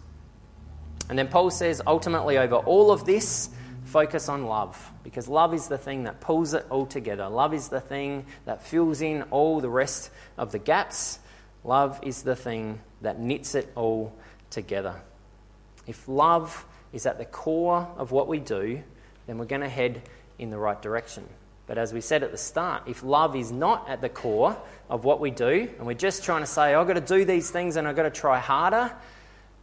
And 1.09 1.17
then 1.17 1.27
Paul 1.27 1.49
says, 1.49 1.81
ultimately, 1.85 2.37
over 2.37 2.55
all 2.55 2.91
of 2.91 3.05
this, 3.05 3.49
focus 3.85 4.29
on 4.29 4.45
love 4.45 4.91
because 5.03 5.27
love 5.27 5.53
is 5.53 5.67
the 5.67 5.77
thing 5.77 6.05
that 6.05 6.21
pulls 6.21 6.53
it 6.53 6.65
all 6.69 6.85
together. 6.85 7.27
Love 7.29 7.53
is 7.53 7.67
the 7.67 7.81
thing 7.81 8.25
that 8.45 8.63
fills 8.63 9.01
in 9.01 9.23
all 9.23 9.59
the 9.59 9.69
rest 9.69 10.09
of 10.37 10.51
the 10.51 10.59
gaps. 10.59 11.19
Love 11.63 11.99
is 12.01 12.23
the 12.23 12.35
thing 12.35 12.79
that 13.01 13.19
knits 13.19 13.55
it 13.55 13.71
all 13.75 14.13
together. 14.49 14.95
If 15.85 16.07
love 16.07 16.65
is 16.93 17.05
at 17.05 17.17
the 17.17 17.25
core 17.25 17.87
of 17.97 18.11
what 18.11 18.27
we 18.27 18.39
do, 18.39 18.81
then 19.27 19.37
we're 19.37 19.45
going 19.45 19.61
to 19.61 19.69
head 19.69 20.01
in 20.39 20.49
the 20.49 20.57
right 20.57 20.81
direction. 20.81 21.27
But 21.65 21.77
as 21.77 21.93
we 21.93 22.01
said 22.01 22.23
at 22.23 22.31
the 22.31 22.37
start, 22.37 22.83
if 22.87 23.03
love 23.03 23.35
is 23.35 23.51
not 23.51 23.89
at 23.89 24.01
the 24.01 24.09
core 24.09 24.57
of 24.89 25.05
what 25.05 25.19
we 25.19 25.31
do, 25.31 25.69
and 25.77 25.87
we're 25.87 25.93
just 25.93 26.23
trying 26.23 26.41
to 26.41 26.47
say, 26.47 26.73
I've 26.73 26.87
got 26.87 26.93
to 26.93 27.01
do 27.01 27.25
these 27.25 27.49
things 27.49 27.77
and 27.77 27.87
I've 27.87 27.95
got 27.95 28.03
to 28.03 28.09
try 28.09 28.39
harder, 28.39 28.91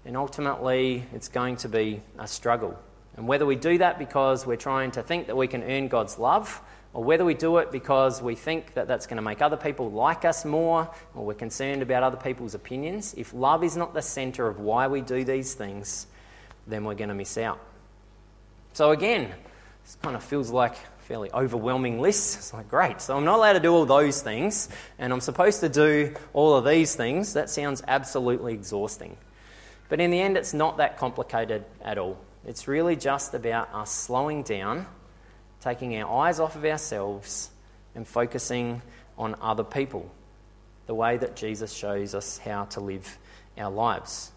then 0.05 0.17
ultimately 0.17 1.05
it's 1.15 1.29
going 1.29 1.57
to 1.57 1.69
be 1.69 2.01
a 2.19 2.27
struggle. 2.27 2.79
And 3.17 3.29
whether 3.29 3.45
we 3.45 3.57
do 3.57 3.79
that 3.79 3.99
because 3.99 4.47
we're 4.47 4.57
trying 4.57 4.93
to 4.93 5.03
think 5.03 5.27
that 5.27 5.37
we 5.37 5.47
can 5.47 5.63
earn 5.63 5.89
God's 5.89 6.19
love, 6.19 6.61
or 6.93 7.05
whether 7.05 7.25
we 7.25 7.35
do 7.35 7.59
it 7.59 7.71
because 7.71 8.21
we 8.21 8.35
think 8.35 8.75
that 8.75 8.89
that's 8.89 9.07
going 9.07 9.17
to 9.17 9.23
make 9.23 9.43
other 9.43 9.57
people 9.57 9.91
like 9.91 10.25
us 10.25 10.45
more, 10.45 10.91
or 11.15 11.25
we're 11.25 11.35
concerned 11.35 11.83
about 11.83 12.03
other 12.03 12.17
people's 12.17 12.55
opinions, 12.55 13.15
if 13.17 13.33
love 13.35 13.63
is 13.63 13.77
not 13.77 13.95
the 13.95 14.03
centre 14.03 14.49
of 14.49 14.59
why 14.59 14.89
we 14.89 15.01
do 15.01 15.23
these 15.23 15.55
things, 15.55 16.07
then 16.67 16.85
we're 16.85 16.95
going 16.95 17.09
to 17.09 17.15
miss 17.15 17.37
out. 17.39 17.61
So, 18.73 18.91
again, 18.91 19.33
this 19.85 19.97
kind 20.03 20.17
of 20.17 20.23
feels 20.23 20.51
like 20.51 20.77
fairly 21.11 21.31
overwhelming 21.33 22.01
list. 22.01 22.37
It's 22.39 22.55
like, 22.55 22.69
great, 22.69 23.01
so 23.01 23.17
I'm 23.17 23.25
not 23.25 23.39
allowed 23.39 23.55
to 23.55 23.61
do 23.61 23.73
all 23.73 23.85
those 23.87 24.23
things, 24.23 24.69
and 24.99 25.13
I'm 25.13 25.21
supposed 25.21 25.61
to 25.61 25.69
do 25.69 26.15
all 26.33 26.55
of 26.55 26.65
these 26.65 26.95
things. 26.95 27.33
That 27.33 27.51
sounds 27.51 27.83
absolutely 27.89 28.55
exhausting. 28.55 29.17
But 29.89 30.01
in 30.01 30.13
the 30.13 30.21
end, 30.21 30.37
it's 30.37 30.55
not 30.55 30.77
that 30.77 30.99
complicated 30.99 31.65
at 31.83 31.99
all. 31.99 32.17
It's 32.47 32.69
really 32.69 32.95
just 32.95 33.35
about 33.35 33.75
us 33.75 33.91
slowing 33.91 34.45
down, 34.45 34.87
taking 35.61 36.01
our 36.01 36.27
eyes 36.27 36.39
off 36.39 36.55
of 36.55 36.65
ourselves, 36.65 37.51
and 37.97 38.07
focusing 38.07 38.81
on 39.19 39.35
other 39.41 39.65
people, 39.65 40.09
the 40.87 40.95
way 40.95 41.17
that 41.17 41.35
Jesus 41.35 41.73
shows 41.73 42.15
us 42.15 42.39
how 42.39 42.67
to 42.67 42.81
live 42.81 43.19
our 43.59 43.71
lives. 43.71 44.31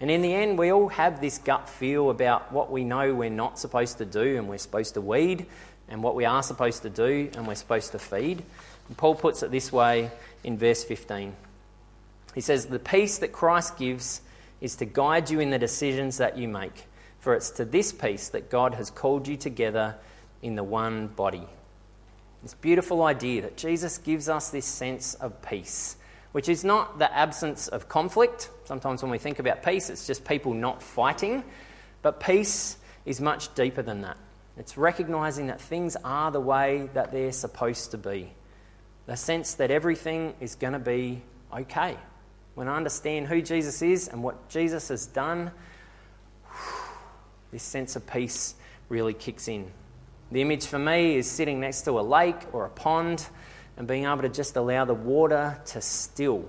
And 0.00 0.10
in 0.10 0.22
the 0.22 0.32
end, 0.32 0.58
we 0.58 0.72
all 0.72 0.88
have 0.88 1.20
this 1.20 1.38
gut 1.38 1.68
feel 1.68 2.10
about 2.10 2.52
what 2.52 2.70
we 2.70 2.84
know 2.84 3.14
we're 3.14 3.30
not 3.30 3.58
supposed 3.58 3.98
to 3.98 4.04
do 4.04 4.36
and 4.36 4.48
we're 4.48 4.58
supposed 4.58 4.94
to 4.94 5.00
weed, 5.00 5.46
and 5.88 6.02
what 6.02 6.14
we 6.14 6.24
are 6.24 6.42
supposed 6.42 6.82
to 6.82 6.90
do 6.90 7.30
and 7.34 7.46
we're 7.46 7.54
supposed 7.54 7.92
to 7.92 7.98
feed. 7.98 8.42
And 8.88 8.96
Paul 8.96 9.14
puts 9.14 9.42
it 9.42 9.50
this 9.50 9.72
way 9.72 10.10
in 10.44 10.58
verse 10.58 10.84
15. 10.84 11.32
He 12.34 12.40
says, 12.40 12.66
The 12.66 12.78
peace 12.78 13.18
that 13.18 13.32
Christ 13.32 13.78
gives 13.78 14.20
is 14.60 14.76
to 14.76 14.84
guide 14.84 15.30
you 15.30 15.40
in 15.40 15.50
the 15.50 15.58
decisions 15.58 16.18
that 16.18 16.36
you 16.36 16.48
make. 16.48 16.84
For 17.20 17.34
it's 17.34 17.50
to 17.52 17.64
this 17.64 17.92
peace 17.92 18.28
that 18.28 18.50
God 18.50 18.74
has 18.74 18.90
called 18.90 19.26
you 19.26 19.36
together 19.36 19.96
in 20.42 20.54
the 20.54 20.64
one 20.64 21.08
body. 21.08 21.46
This 22.42 22.54
beautiful 22.54 23.02
idea 23.02 23.42
that 23.42 23.56
Jesus 23.56 23.98
gives 23.98 24.28
us 24.28 24.50
this 24.50 24.66
sense 24.66 25.14
of 25.14 25.42
peace, 25.42 25.96
which 26.32 26.48
is 26.48 26.64
not 26.64 26.98
the 26.98 27.12
absence 27.14 27.68
of 27.68 27.88
conflict. 27.88 28.50
Sometimes 28.64 29.02
when 29.02 29.10
we 29.10 29.18
think 29.18 29.38
about 29.38 29.62
peace, 29.62 29.90
it's 29.90 30.06
just 30.06 30.24
people 30.24 30.54
not 30.54 30.82
fighting. 30.82 31.44
But 32.02 32.20
peace 32.20 32.76
is 33.06 33.20
much 33.20 33.54
deeper 33.54 33.82
than 33.82 34.02
that. 34.02 34.16
It's 34.56 34.76
recognizing 34.76 35.46
that 35.46 35.60
things 35.60 35.96
are 36.04 36.30
the 36.30 36.40
way 36.40 36.90
that 36.94 37.12
they're 37.12 37.32
supposed 37.32 37.92
to 37.92 37.98
be. 37.98 38.32
The 39.06 39.16
sense 39.16 39.54
that 39.54 39.70
everything 39.70 40.34
is 40.40 40.54
going 40.54 40.74
to 40.74 40.78
be 40.78 41.22
okay. 41.52 41.96
When 42.54 42.68
I 42.68 42.76
understand 42.76 43.28
who 43.28 43.40
Jesus 43.40 43.82
is 43.82 44.08
and 44.08 44.22
what 44.22 44.48
Jesus 44.48 44.88
has 44.88 45.06
done, 45.06 45.52
this 47.52 47.62
sense 47.62 47.96
of 47.96 48.06
peace 48.06 48.54
really 48.88 49.14
kicks 49.14 49.48
in. 49.48 49.70
The 50.30 50.42
image 50.42 50.66
for 50.66 50.78
me 50.78 51.16
is 51.16 51.30
sitting 51.30 51.60
next 51.60 51.82
to 51.82 51.98
a 51.98 52.02
lake 52.02 52.52
or 52.52 52.66
a 52.66 52.70
pond 52.70 53.26
and 53.78 53.86
being 53.86 54.04
able 54.04 54.22
to 54.22 54.28
just 54.28 54.56
allow 54.56 54.84
the 54.84 54.92
water 54.92 55.58
to 55.66 55.80
still. 55.80 56.44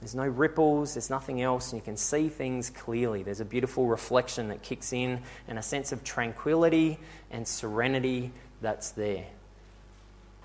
There's 0.00 0.14
no 0.14 0.26
ripples, 0.26 0.94
there's 0.94 1.10
nothing 1.10 1.42
else, 1.42 1.72
and 1.72 1.82
you 1.82 1.84
can 1.84 1.96
see 1.96 2.28
things 2.28 2.70
clearly. 2.70 3.24
There's 3.24 3.40
a 3.40 3.44
beautiful 3.44 3.86
reflection 3.86 4.48
that 4.48 4.62
kicks 4.62 4.92
in 4.92 5.20
and 5.48 5.58
a 5.58 5.62
sense 5.62 5.90
of 5.90 6.04
tranquility 6.04 6.98
and 7.32 7.46
serenity 7.46 8.30
that's 8.62 8.92
there. 8.92 9.26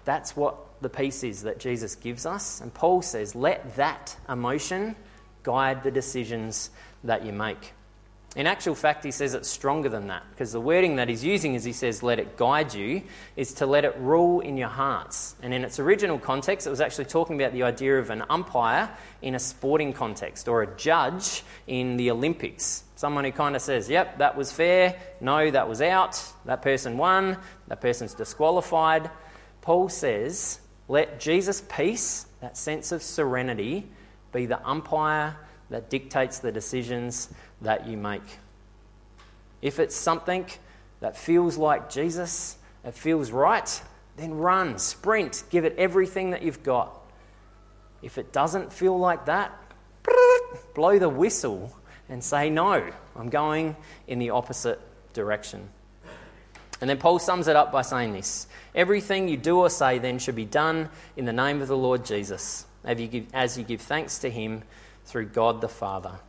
That's 0.05 0.35
what 0.35 0.57
the 0.81 0.89
peace 0.89 1.23
is 1.23 1.43
that 1.43 1.59
Jesus 1.59 1.95
gives 1.95 2.25
us. 2.25 2.59
And 2.59 2.73
Paul 2.73 3.03
says, 3.03 3.35
let 3.35 3.75
that 3.75 4.17
emotion 4.27 4.95
guide 5.43 5.83
the 5.83 5.91
decisions 5.91 6.71
that 7.03 7.23
you 7.23 7.31
make. 7.31 7.73
In 8.35 8.47
actual 8.47 8.73
fact, 8.73 9.03
he 9.03 9.11
says 9.11 9.35
it's 9.35 9.47
stronger 9.47 9.89
than 9.89 10.07
that 10.07 10.23
because 10.31 10.51
the 10.51 10.59
wording 10.59 10.95
that 10.95 11.07
he's 11.07 11.23
using 11.23 11.55
as 11.55 11.63
he 11.63 11.71
says, 11.71 12.01
let 12.01 12.17
it 12.17 12.35
guide 12.35 12.73
you, 12.73 13.03
is 13.35 13.53
to 13.55 13.67
let 13.67 13.85
it 13.85 13.95
rule 13.99 14.39
in 14.39 14.57
your 14.57 14.69
hearts. 14.69 15.35
And 15.43 15.53
in 15.53 15.63
its 15.63 15.77
original 15.79 16.17
context, 16.17 16.65
it 16.65 16.71
was 16.71 16.81
actually 16.81 17.05
talking 17.05 17.39
about 17.39 17.53
the 17.53 17.61
idea 17.61 17.99
of 17.99 18.09
an 18.09 18.23
umpire 18.31 18.89
in 19.21 19.35
a 19.35 19.39
sporting 19.39 19.93
context 19.93 20.47
or 20.47 20.63
a 20.63 20.75
judge 20.77 21.43
in 21.67 21.95
the 21.95 22.09
Olympics. 22.09 22.85
Someone 22.95 23.23
who 23.23 23.31
kind 23.31 23.55
of 23.55 23.61
says, 23.61 23.87
yep, 23.87 24.17
that 24.17 24.35
was 24.35 24.51
fair, 24.51 24.99
no, 25.21 25.51
that 25.51 25.69
was 25.69 25.81
out, 25.81 26.19
that 26.45 26.63
person 26.63 26.97
won, 26.97 27.37
that 27.67 27.81
person's 27.81 28.15
disqualified. 28.15 29.11
Paul 29.61 29.89
says, 29.89 30.59
let 30.87 31.19
Jesus' 31.19 31.61
peace, 31.69 32.25
that 32.41 32.57
sense 32.57 32.91
of 32.91 33.03
serenity, 33.03 33.87
be 34.31 34.47
the 34.47 34.65
umpire 34.67 35.37
that 35.69 35.89
dictates 35.89 36.39
the 36.39 36.51
decisions 36.51 37.29
that 37.63 37.87
you 37.87 37.97
make. 37.97 38.21
If 39.61 39.79
it's 39.79 39.95
something 39.95 40.45
that 40.99 41.17
feels 41.17 41.57
like 41.57 41.89
Jesus, 41.89 42.57
it 42.83 42.93
feels 42.93 43.31
right, 43.31 43.81
then 44.17 44.33
run, 44.35 44.77
sprint, 44.77 45.43
give 45.49 45.65
it 45.65 45.75
everything 45.77 46.31
that 46.31 46.43
you've 46.43 46.63
got. 46.63 46.99
If 48.01 48.17
it 48.17 48.31
doesn't 48.31 48.71
feel 48.71 48.97
like 48.97 49.25
that, 49.25 49.57
blow 50.75 50.99
the 50.99 51.09
whistle 51.09 51.75
and 52.09 52.23
say, 52.23 52.49
No, 52.49 52.91
I'm 53.15 53.29
going 53.29 53.75
in 54.07 54.19
the 54.19 54.31
opposite 54.31 54.79
direction. 55.13 55.69
And 56.81 56.89
then 56.89 56.97
Paul 56.97 57.17
sums 57.17 57.47
it 57.47 57.55
up 57.55 57.71
by 57.71 57.81
saying 57.81 58.11
this 58.11 58.47
Everything 58.75 59.29
you 59.29 59.37
do 59.37 59.59
or 59.59 59.69
say 59.69 59.99
then 59.99 60.19
should 60.19 60.35
be 60.35 60.45
done 60.45 60.89
in 61.15 61.25
the 61.25 61.33
name 61.33 61.61
of 61.61 61.69
the 61.69 61.77
Lord 61.77 62.03
Jesus, 62.03 62.65
as 62.83 63.57
you 63.57 63.63
give, 63.63 63.81
thanks 63.81 64.19
to 64.19 64.29
him 64.29 64.63
through 65.05 65.27
God 65.27 65.61
the 65.61 65.69
Father. 65.69 66.19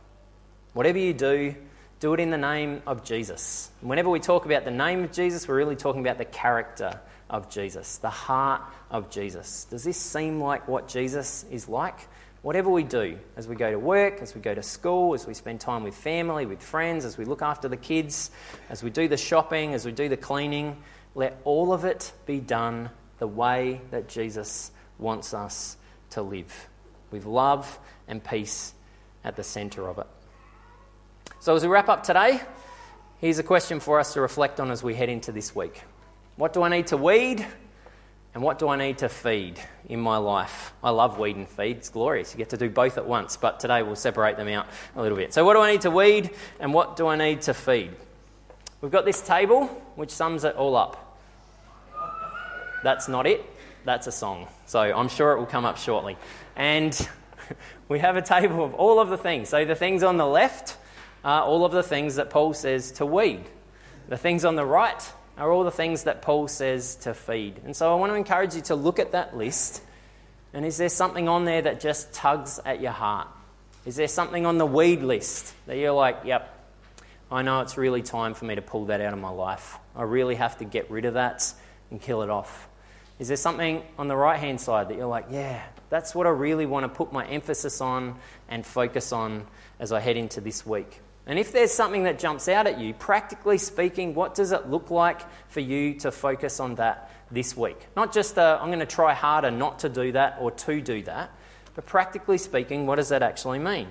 Whatever 0.75 0.97
you 0.97 1.13
do, 1.13 1.55
do 2.01 2.13
it 2.13 2.19
in 2.19 2.31
the 2.31 2.37
name 2.37 2.81
of 2.85 3.05
Jesus. 3.05 3.71
Whenever 3.79 4.09
we 4.09 4.19
talk 4.19 4.45
about 4.45 4.65
the 4.65 4.71
name 4.71 5.05
of 5.05 5.13
Jesus, 5.13 5.47
we're 5.47 5.55
really 5.55 5.77
talking 5.77 6.01
about 6.01 6.17
the 6.17 6.25
character 6.25 6.99
of 7.29 7.49
Jesus, 7.49 7.97
the 7.99 8.09
heart 8.09 8.61
of 8.91 9.09
Jesus. 9.09 9.65
Does 9.69 9.85
this 9.85 9.95
seem 9.95 10.41
like 10.41 10.67
what 10.67 10.89
Jesus 10.89 11.45
is 11.49 11.69
like? 11.69 11.97
whatever 12.41 12.69
we 12.69 12.83
do, 12.83 13.17
as 13.35 13.47
we 13.47 13.55
go 13.55 13.71
to 13.71 13.79
work, 13.79 14.21
as 14.21 14.35
we 14.35 14.39
go 14.39 14.53
to 14.53 14.61
school, 14.61 15.15
as 15.15 15.25
we 15.25 15.33
spend 15.33 15.59
time 15.59 15.83
with 15.83 15.95
family, 15.95 16.45
with 16.45 16.61
friends, 16.61 17.03
as 17.03 17.17
we 17.17 17.25
look 17.25 17.41
after 17.41 17.67
the 17.67 17.75
kids, 17.75 18.29
as 18.69 18.83
we 18.83 18.91
do 18.91 19.07
the 19.07 19.17
shopping, 19.17 19.73
as 19.73 19.83
we 19.83 19.91
do 19.91 20.07
the 20.07 20.15
cleaning, 20.15 20.77
let 21.15 21.41
all 21.43 21.73
of 21.73 21.85
it 21.85 22.13
be 22.27 22.39
done 22.39 22.91
the 23.17 23.25
way 23.25 23.81
that 23.89 24.07
Jesus 24.07 24.69
wants 24.99 25.33
us 25.33 25.75
to 26.11 26.21
live, 26.21 26.67
with 27.09 27.25
love 27.25 27.79
and 28.07 28.23
peace 28.23 28.75
at 29.23 29.35
the 29.35 29.43
centre 29.43 29.87
of 29.87 29.97
it. 29.97 30.07
So, 31.45 31.55
as 31.55 31.61
we 31.61 31.67
wrap 31.67 31.89
up 31.89 32.01
today, 32.01 32.41
here's 33.19 33.37
a 33.37 33.43
question 33.43 33.79
for 33.79 33.99
us 33.99 34.13
to 34.13 34.21
reflect 34.21 34.59
on 34.59 34.71
as 34.71 34.81
we 34.81 34.95
head 34.95 35.09
into 35.09 35.31
this 35.31 35.55
week. 35.55 35.83
What 36.37 36.53
do 36.53 36.63
I 36.63 36.69
need 36.69 36.87
to 36.87 36.97
weed? 36.97 37.45
And 38.33 38.41
what 38.41 38.57
do 38.57 38.67
I 38.67 38.75
need 38.75 38.97
to 38.97 39.09
feed 39.09 39.59
in 39.87 39.99
my 39.99 40.17
life? 40.17 40.73
I 40.83 40.89
love 40.89 41.19
weed 41.19 41.35
and 41.35 41.47
feed. 41.47 41.77
It's 41.77 41.89
glorious. 41.89 42.33
You 42.33 42.39
get 42.39 42.49
to 42.49 42.57
do 42.57 42.67
both 42.67 42.97
at 42.97 43.05
once, 43.05 43.37
but 43.37 43.59
today 43.59 43.83
we'll 43.83 43.95
separate 43.95 44.37
them 44.37 44.47
out 44.47 44.65
a 44.95 45.01
little 45.03 45.15
bit. 45.15 45.35
So, 45.35 45.45
what 45.45 45.53
do 45.53 45.59
I 45.59 45.71
need 45.71 45.81
to 45.81 45.91
weed 45.91 46.31
and 46.59 46.73
what 46.73 46.95
do 46.95 47.05
I 47.05 47.15
need 47.15 47.43
to 47.43 47.53
feed? 47.53 47.91
We've 48.81 48.91
got 48.91 49.05
this 49.05 49.21
table 49.21 49.67
which 49.93 50.09
sums 50.09 50.45
it 50.45 50.55
all 50.55 50.75
up. 50.75 51.19
That's 52.81 53.07
not 53.07 53.27
it, 53.27 53.45
that's 53.83 54.07
a 54.07 54.11
song. 54.11 54.47
So, 54.65 54.79
I'm 54.79 55.09
sure 55.09 55.33
it 55.33 55.37
will 55.37 55.45
come 55.45 55.63
up 55.63 55.77
shortly. 55.77 56.17
And 56.55 57.07
we 57.87 57.99
have 57.99 58.15
a 58.15 58.23
table 58.23 58.65
of 58.65 58.73
all 58.73 58.99
of 58.99 59.09
the 59.09 59.17
things. 59.19 59.49
So, 59.49 59.63
the 59.63 59.75
things 59.75 60.01
on 60.01 60.17
the 60.17 60.25
left 60.25 60.77
are 61.25 61.41
all 61.41 61.65
of 61.65 61.71
the 61.71 61.83
things 61.83 62.15
that 62.15 62.29
Paul 62.29 62.53
says 62.53 62.91
to 62.93 63.05
weed, 63.05 63.43
the 64.07 64.17
things 64.17 64.45
on 64.45 64.55
the 64.55 64.65
right 64.65 65.13
are 65.37 65.51
all 65.51 65.63
the 65.63 65.71
things 65.71 66.03
that 66.03 66.21
Paul 66.21 66.47
says 66.47 66.95
to 66.97 67.13
feed. 67.13 67.59
And 67.65 67.75
so 67.75 67.91
I 67.91 67.95
want 67.95 68.11
to 68.11 68.15
encourage 68.15 68.55
you 68.55 68.61
to 68.61 68.75
look 68.75 68.99
at 68.99 69.11
that 69.13 69.35
list. 69.35 69.81
And 70.53 70.63
is 70.65 70.77
there 70.77 70.87
something 70.87 71.27
on 71.27 71.43
there 71.43 71.63
that 71.63 71.81
just 71.81 72.13
tugs 72.13 72.59
at 72.63 72.79
your 72.79 72.91
heart? 72.91 73.27
Is 73.85 73.95
there 73.95 74.07
something 74.07 74.45
on 74.45 74.57
the 74.57 74.65
weed 74.65 75.01
list 75.01 75.53
that 75.65 75.77
you're 75.77 75.91
like, 75.91 76.19
yep, 76.23 76.51
I 77.31 77.41
know 77.41 77.61
it's 77.61 77.75
really 77.75 78.03
time 78.03 78.35
for 78.35 78.45
me 78.45 78.55
to 78.55 78.61
pull 78.61 78.85
that 78.85 79.01
out 79.01 79.11
of 79.11 79.19
my 79.19 79.29
life? 79.29 79.77
I 79.95 80.03
really 80.03 80.35
have 80.35 80.59
to 80.59 80.65
get 80.65 80.89
rid 80.89 81.05
of 81.05 81.15
that 81.15 81.51
and 81.91 81.99
kill 81.99 82.21
it 82.21 82.29
off. 82.29 82.69
Is 83.17 83.27
there 83.27 83.37
something 83.37 83.83
on 83.97 84.07
the 84.07 84.15
right 84.15 84.39
hand 84.39 84.61
side 84.61 84.89
that 84.89 84.97
you're 84.97 85.07
like, 85.07 85.25
yeah, 85.31 85.63
that's 85.89 86.13
what 86.13 86.27
I 86.27 86.31
really 86.31 86.65
want 86.65 86.83
to 86.83 86.89
put 86.89 87.11
my 87.11 87.25
emphasis 87.25 87.81
on 87.81 88.15
and 88.47 88.65
focus 88.65 89.11
on 89.11 89.47
as 89.79 89.91
I 89.91 89.99
head 89.99 90.17
into 90.17 90.39
this 90.39 90.65
week? 90.65 91.01
And 91.27 91.39
if 91.39 91.51
there's 91.51 91.71
something 91.71 92.03
that 92.03 92.19
jumps 92.19 92.47
out 92.47 92.67
at 92.67 92.79
you, 92.79 92.93
practically 92.93 93.57
speaking, 93.57 94.13
what 94.13 94.35
does 94.35 94.51
it 94.51 94.69
look 94.69 94.91
like 94.91 95.21
for 95.49 95.59
you 95.59 95.95
to 95.95 96.11
focus 96.11 96.59
on 96.59 96.75
that 96.75 97.11
this 97.31 97.57
week? 97.57 97.87
Not 97.95 98.13
just 98.13 98.37
i 98.37 98.55
I'm 98.57 98.67
going 98.67 98.79
to 98.79 98.85
try 98.85 99.13
harder 99.13 99.49
not 99.49 99.79
to 99.79 99.89
do 99.89 100.11
that 100.11 100.37
or 100.39 100.51
to 100.51 100.81
do 100.81 101.01
that, 101.03 101.31
but 101.73 101.85
practically 101.85 102.37
speaking, 102.37 102.85
what 102.85 102.95
does 102.95 103.09
that 103.09 103.23
actually 103.23 103.59
mean? 103.59 103.87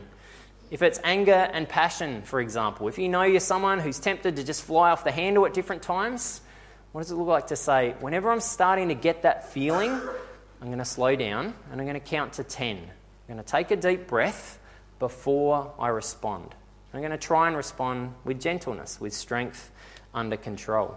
If 0.71 0.83
it's 0.83 1.01
anger 1.05 1.33
and 1.33 1.69
passion, 1.69 2.23
for 2.23 2.41
example, 2.41 2.89
if 2.89 2.99
you 2.99 3.09
know 3.09 3.23
you're 3.23 3.41
someone 3.41 3.81
who's 3.81 3.99
tempted 3.99 4.37
to 4.37 4.45
just 4.45 4.63
fly 4.63 4.91
off 4.91 5.05
the 5.05 5.13
handle 5.13 5.45
at 5.45 5.55
different 5.55 5.83
times, 5.83 6.41
what 6.93 7.03
does 7.03 7.11
it 7.11 7.17
look 7.17 7.27
like 7.27 7.49
to 7.49 7.57
say, 7.57 7.95
whenever 8.01 8.31
I'm 8.31 8.41
starting 8.41 8.89
to 8.89 8.95
get 8.95 9.23
that 9.23 9.53
feeling, 9.53 9.91
I'm 9.91 10.69
going 10.69 10.79
to 10.79 10.85
slow 10.85 11.17
down 11.17 11.53
and 11.71 11.81
I'm 11.81 11.87
going 11.87 12.01
to 12.01 12.01
count 12.01 12.35
to 12.35 12.45
10. 12.45 12.79
I'm 12.79 12.85
going 13.27 13.45
to 13.45 13.45
take 13.45 13.73
a 13.73 13.77
deep 13.77 14.07
breath 14.07 14.59
before 14.99 15.75
I 15.79 15.89
respond. 15.89 16.55
I'm 16.95 17.01
going 17.01 17.11
to 17.11 17.19
try 17.19 17.49
and 17.49 17.57
respond 17.57 18.15
with 18.25 18.41
gentleness, 18.41 19.01
with 19.01 19.13
strength 19.13 19.73
under 20.15 20.37
control. 20.37 20.97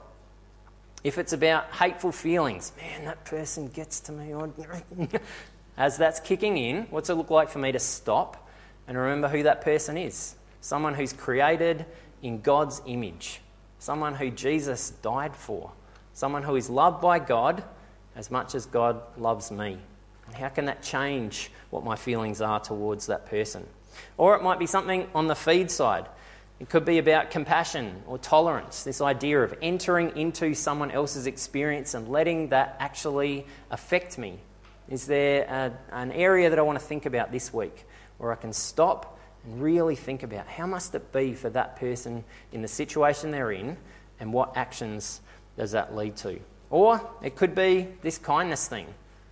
If 1.04 1.18
it's 1.18 1.34
about 1.34 1.72
hateful 1.74 2.12
feelings, 2.12 2.72
man, 2.78 3.06
that 3.06 3.26
person 3.26 3.68
gets 3.70 4.00
to 4.02 4.12
me. 4.12 4.32
As 5.78 5.98
that's 5.98 6.20
kicking 6.20 6.58
in, 6.58 6.84
what's 6.92 7.10
it 7.10 7.16
look 7.16 7.32
like 7.32 7.50
for 7.50 7.58
me 7.58 7.72
to 7.72 7.80
stop 7.80 8.48
and 8.88 8.96
remember 8.96 9.28
who 9.28 9.42
that 9.44 9.62
person 9.62 9.98
is? 9.98 10.36
Someone 10.62 10.94
who's 10.94 11.14
created 11.14 11.86
in 12.22 12.42
God's 12.42 12.80
image, 12.86 13.42
someone 13.80 14.14
who 14.14 14.30
Jesus 14.30 14.92
died 15.02 15.36
for, 15.36 15.72
someone 16.14 16.44
who 16.44 16.56
is 16.56 16.70
loved 16.70 17.02
by 17.02 17.18
God 17.18 17.64
as 18.16 18.30
much 18.30 18.54
as 18.54 18.68
God 18.68 19.02
loves 19.18 19.52
me. 19.52 19.80
How 20.34 20.50
can 20.50 20.66
that 20.66 20.84
change 20.84 21.52
what 21.72 21.84
my 21.84 21.96
feelings 21.96 22.40
are 22.40 22.60
towards 22.60 23.08
that 23.08 23.26
person? 23.26 23.66
Or 24.18 24.36
it 24.36 24.44
might 24.44 24.60
be 24.60 24.66
something 24.66 25.08
on 25.14 25.28
the 25.28 25.36
feed 25.36 25.72
side. 25.72 26.08
It 26.60 26.70
could 26.70 26.86
be 26.86 26.98
about 26.98 27.30
compassion 27.30 28.02
or 28.08 28.18
tolerance, 28.18 28.84
this 28.84 29.00
idea 29.00 29.44
of 29.44 29.56
entering 29.62 30.18
into 30.18 30.56
someone 30.56 30.90
else's 30.90 31.28
experience 31.28 31.94
and 31.94 32.10
letting 32.10 32.50
that 32.50 32.78
actually 32.80 33.46
affect 33.70 34.18
me. 34.18 34.40
Is 34.90 35.06
there 35.06 35.44
a, 35.44 35.96
an 35.96 36.12
area 36.12 36.50
that 36.50 36.58
I 36.58 36.64
want 36.64 36.80
to 36.80 36.86
think 36.86 37.06
about 37.06 37.32
this 37.32 37.54
week 37.54 37.86
where 38.18 38.32
I 38.32 38.36
can 38.36 38.54
stop 38.54 39.20
and 39.46 39.62
really 39.62 39.96
think 39.96 40.24
about 40.24 40.48
how 40.48 40.66
must 40.66 40.96
it 40.96 41.14
be 41.14 41.34
for 41.34 41.50
that 41.52 41.76
person 41.76 42.24
in 42.52 42.64
the 42.64 42.68
situation 42.68 43.32
they're 43.32 43.52
in 43.52 43.78
and 44.20 44.34
what 44.34 44.58
actions 44.58 45.22
does 45.58 45.72
that 45.72 45.96
lead 45.96 46.16
to? 46.18 46.40
Or 46.70 47.02
it 47.22 47.36
could 47.36 47.54
be 47.54 47.88
this 48.02 48.18
kindness 48.18 48.68
thing. 48.68 48.88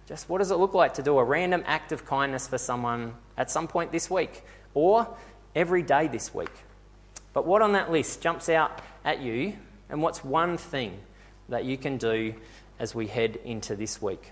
Just 0.07 0.29
what 0.29 0.37
does 0.37 0.51
it 0.51 0.55
look 0.55 0.73
like 0.73 0.93
to 0.95 1.03
do 1.03 1.17
a 1.17 1.23
random 1.23 1.63
act 1.65 1.91
of 1.91 2.05
kindness 2.05 2.47
for 2.47 2.57
someone 2.57 3.15
at 3.37 3.51
some 3.51 3.67
point 3.67 3.91
this 3.91 4.09
week 4.09 4.43
or 4.73 5.07
every 5.55 5.81
day 5.81 6.07
this 6.07 6.33
week? 6.33 6.51
But 7.33 7.45
what 7.45 7.61
on 7.61 7.73
that 7.73 7.91
list 7.91 8.21
jumps 8.21 8.49
out 8.49 8.81
at 9.03 9.21
you, 9.21 9.57
and 9.89 10.01
what's 10.01 10.23
one 10.23 10.57
thing 10.57 10.97
that 11.49 11.65
you 11.65 11.77
can 11.77 11.97
do 11.97 12.33
as 12.79 12.95
we 12.95 13.07
head 13.07 13.37
into 13.43 13.75
this 13.75 14.01
week? 14.01 14.31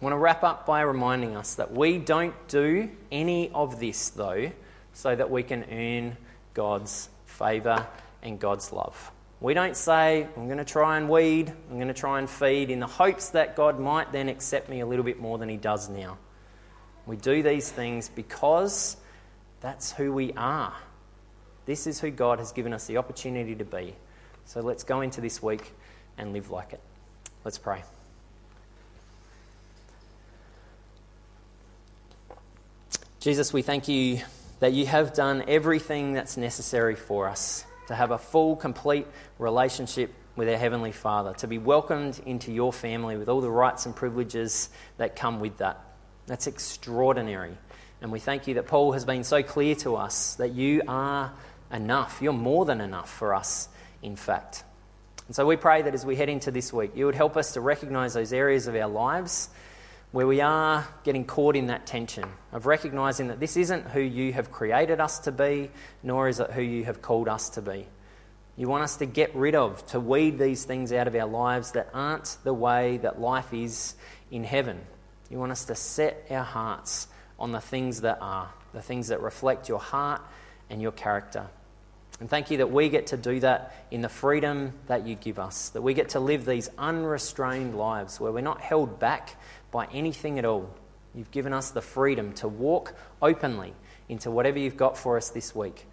I 0.00 0.04
want 0.04 0.14
to 0.14 0.18
wrap 0.18 0.42
up 0.42 0.66
by 0.66 0.80
reminding 0.80 1.36
us 1.36 1.54
that 1.56 1.72
we 1.72 1.98
don't 1.98 2.34
do 2.48 2.90
any 3.12 3.50
of 3.50 3.78
this, 3.78 4.08
though, 4.10 4.50
so 4.94 5.14
that 5.14 5.30
we 5.30 5.42
can 5.42 5.64
earn 5.70 6.16
God's 6.54 7.08
favour 7.26 7.86
and 8.22 8.40
God's 8.40 8.72
love. 8.72 9.12
We 9.40 9.54
don't 9.54 9.76
say, 9.76 10.26
I'm 10.36 10.46
going 10.46 10.58
to 10.58 10.64
try 10.64 10.96
and 10.96 11.08
weed, 11.08 11.52
I'm 11.70 11.76
going 11.76 11.88
to 11.88 11.94
try 11.94 12.18
and 12.18 12.28
feed, 12.28 12.70
in 12.70 12.80
the 12.80 12.86
hopes 12.86 13.30
that 13.30 13.56
God 13.56 13.78
might 13.78 14.10
then 14.10 14.28
accept 14.28 14.68
me 14.68 14.80
a 14.80 14.86
little 14.86 15.04
bit 15.04 15.20
more 15.20 15.38
than 15.38 15.48
He 15.48 15.56
does 15.56 15.88
now. 15.88 16.18
We 17.06 17.16
do 17.16 17.42
these 17.42 17.70
things 17.70 18.08
because 18.08 18.96
that's 19.60 19.92
who 19.92 20.12
we 20.12 20.32
are. 20.34 20.74
This 21.66 21.86
is 21.86 22.00
who 22.00 22.10
God 22.10 22.38
has 22.38 22.52
given 22.52 22.72
us 22.72 22.86
the 22.86 22.96
opportunity 22.96 23.54
to 23.54 23.64
be. 23.64 23.94
So 24.44 24.60
let's 24.60 24.84
go 24.84 25.00
into 25.00 25.20
this 25.20 25.42
week 25.42 25.72
and 26.18 26.32
live 26.32 26.50
like 26.50 26.72
it. 26.72 26.80
Let's 27.44 27.58
pray. 27.58 27.82
Jesus, 33.20 33.52
we 33.52 33.62
thank 33.62 33.86
you 33.86 34.20
that 34.58 34.72
you 34.72 34.86
have 34.86 35.14
done 35.14 35.44
everything 35.46 36.12
that's 36.12 36.36
necessary 36.36 36.96
for 36.96 37.28
us 37.28 37.64
to 37.86 37.94
have 37.94 38.10
a 38.10 38.18
full, 38.18 38.56
complete 38.56 39.06
relationship 39.38 40.12
with 40.34 40.48
our 40.48 40.56
Heavenly 40.56 40.92
Father, 40.92 41.32
to 41.34 41.46
be 41.46 41.58
welcomed 41.58 42.20
into 42.26 42.52
your 42.52 42.72
family 42.72 43.16
with 43.16 43.28
all 43.28 43.40
the 43.40 43.50
rights 43.50 43.86
and 43.86 43.94
privileges 43.94 44.70
that 44.96 45.14
come 45.14 45.40
with 45.40 45.58
that. 45.58 45.91
That's 46.26 46.46
extraordinary. 46.46 47.56
And 48.00 48.10
we 48.10 48.18
thank 48.18 48.46
you 48.46 48.54
that 48.54 48.66
Paul 48.66 48.92
has 48.92 49.04
been 49.04 49.24
so 49.24 49.42
clear 49.42 49.74
to 49.76 49.96
us 49.96 50.34
that 50.36 50.52
you 50.52 50.82
are 50.88 51.32
enough. 51.72 52.20
You're 52.20 52.32
more 52.32 52.64
than 52.64 52.80
enough 52.80 53.10
for 53.10 53.34
us, 53.34 53.68
in 54.02 54.16
fact. 54.16 54.64
And 55.26 55.36
so 55.36 55.46
we 55.46 55.56
pray 55.56 55.82
that 55.82 55.94
as 55.94 56.04
we 56.04 56.16
head 56.16 56.28
into 56.28 56.50
this 56.50 56.72
week, 56.72 56.92
you 56.94 57.06
would 57.06 57.14
help 57.14 57.36
us 57.36 57.52
to 57.54 57.60
recognize 57.60 58.14
those 58.14 58.32
areas 58.32 58.66
of 58.66 58.74
our 58.74 58.88
lives 58.88 59.48
where 60.10 60.26
we 60.26 60.42
are 60.42 60.86
getting 61.04 61.24
caught 61.24 61.56
in 61.56 61.68
that 61.68 61.86
tension 61.86 62.28
of 62.52 62.66
recognizing 62.66 63.28
that 63.28 63.40
this 63.40 63.56
isn't 63.56 63.86
who 63.88 64.00
you 64.00 64.32
have 64.32 64.52
created 64.52 65.00
us 65.00 65.20
to 65.20 65.32
be, 65.32 65.70
nor 66.02 66.28
is 66.28 66.38
it 66.38 66.50
who 66.50 66.60
you 66.60 66.84
have 66.84 67.00
called 67.00 67.28
us 67.28 67.50
to 67.50 67.62
be. 67.62 67.86
You 68.56 68.68
want 68.68 68.82
us 68.82 68.96
to 68.96 69.06
get 69.06 69.34
rid 69.34 69.54
of, 69.54 69.86
to 69.88 70.00
weed 70.00 70.38
these 70.38 70.64
things 70.64 70.92
out 70.92 71.08
of 71.08 71.14
our 71.14 71.26
lives 71.26 71.72
that 71.72 71.88
aren't 71.94 72.36
the 72.44 72.52
way 72.52 72.98
that 72.98 73.18
life 73.18 73.54
is 73.54 73.94
in 74.30 74.44
heaven. 74.44 74.80
You 75.32 75.38
want 75.38 75.50
us 75.50 75.64
to 75.64 75.74
set 75.74 76.26
our 76.30 76.44
hearts 76.44 77.08
on 77.38 77.52
the 77.52 77.60
things 77.60 78.02
that 78.02 78.18
are, 78.20 78.50
the 78.74 78.82
things 78.82 79.08
that 79.08 79.22
reflect 79.22 79.66
your 79.66 79.78
heart 79.78 80.20
and 80.68 80.82
your 80.82 80.92
character. 80.92 81.46
And 82.20 82.28
thank 82.28 82.50
you 82.50 82.58
that 82.58 82.70
we 82.70 82.90
get 82.90 83.06
to 83.08 83.16
do 83.16 83.40
that 83.40 83.86
in 83.90 84.02
the 84.02 84.10
freedom 84.10 84.74
that 84.88 85.06
you 85.06 85.14
give 85.14 85.38
us, 85.38 85.70
that 85.70 85.80
we 85.80 85.94
get 85.94 86.10
to 86.10 86.20
live 86.20 86.44
these 86.44 86.68
unrestrained 86.76 87.74
lives 87.74 88.20
where 88.20 88.30
we're 88.30 88.42
not 88.42 88.60
held 88.60 88.98
back 88.98 89.40
by 89.70 89.86
anything 89.86 90.38
at 90.38 90.44
all. 90.44 90.68
You've 91.14 91.30
given 91.30 91.54
us 91.54 91.70
the 91.70 91.80
freedom 91.80 92.34
to 92.34 92.46
walk 92.48 92.94
openly 93.22 93.72
into 94.10 94.30
whatever 94.30 94.58
you've 94.58 94.76
got 94.76 94.98
for 94.98 95.16
us 95.16 95.30
this 95.30 95.54
week. 95.54 95.86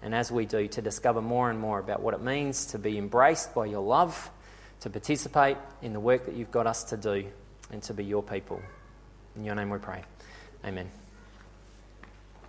And 0.00 0.14
as 0.14 0.32
we 0.32 0.46
do, 0.46 0.68
to 0.68 0.80
discover 0.80 1.20
more 1.20 1.50
and 1.50 1.60
more 1.60 1.80
about 1.80 2.00
what 2.00 2.14
it 2.14 2.22
means 2.22 2.64
to 2.66 2.78
be 2.78 2.96
embraced 2.96 3.54
by 3.54 3.66
your 3.66 3.82
love, 3.82 4.30
to 4.80 4.88
participate 4.88 5.58
in 5.82 5.92
the 5.92 6.00
work 6.00 6.24
that 6.24 6.34
you've 6.34 6.50
got 6.50 6.66
us 6.66 6.84
to 6.84 6.96
do 6.96 7.26
and 7.72 7.82
to 7.82 7.94
be 7.94 8.04
your 8.04 8.22
people. 8.22 8.60
In 9.36 9.44
your 9.44 9.54
name 9.54 9.70
we 9.70 9.78
pray. 9.78 10.02
Amen. 10.64 10.90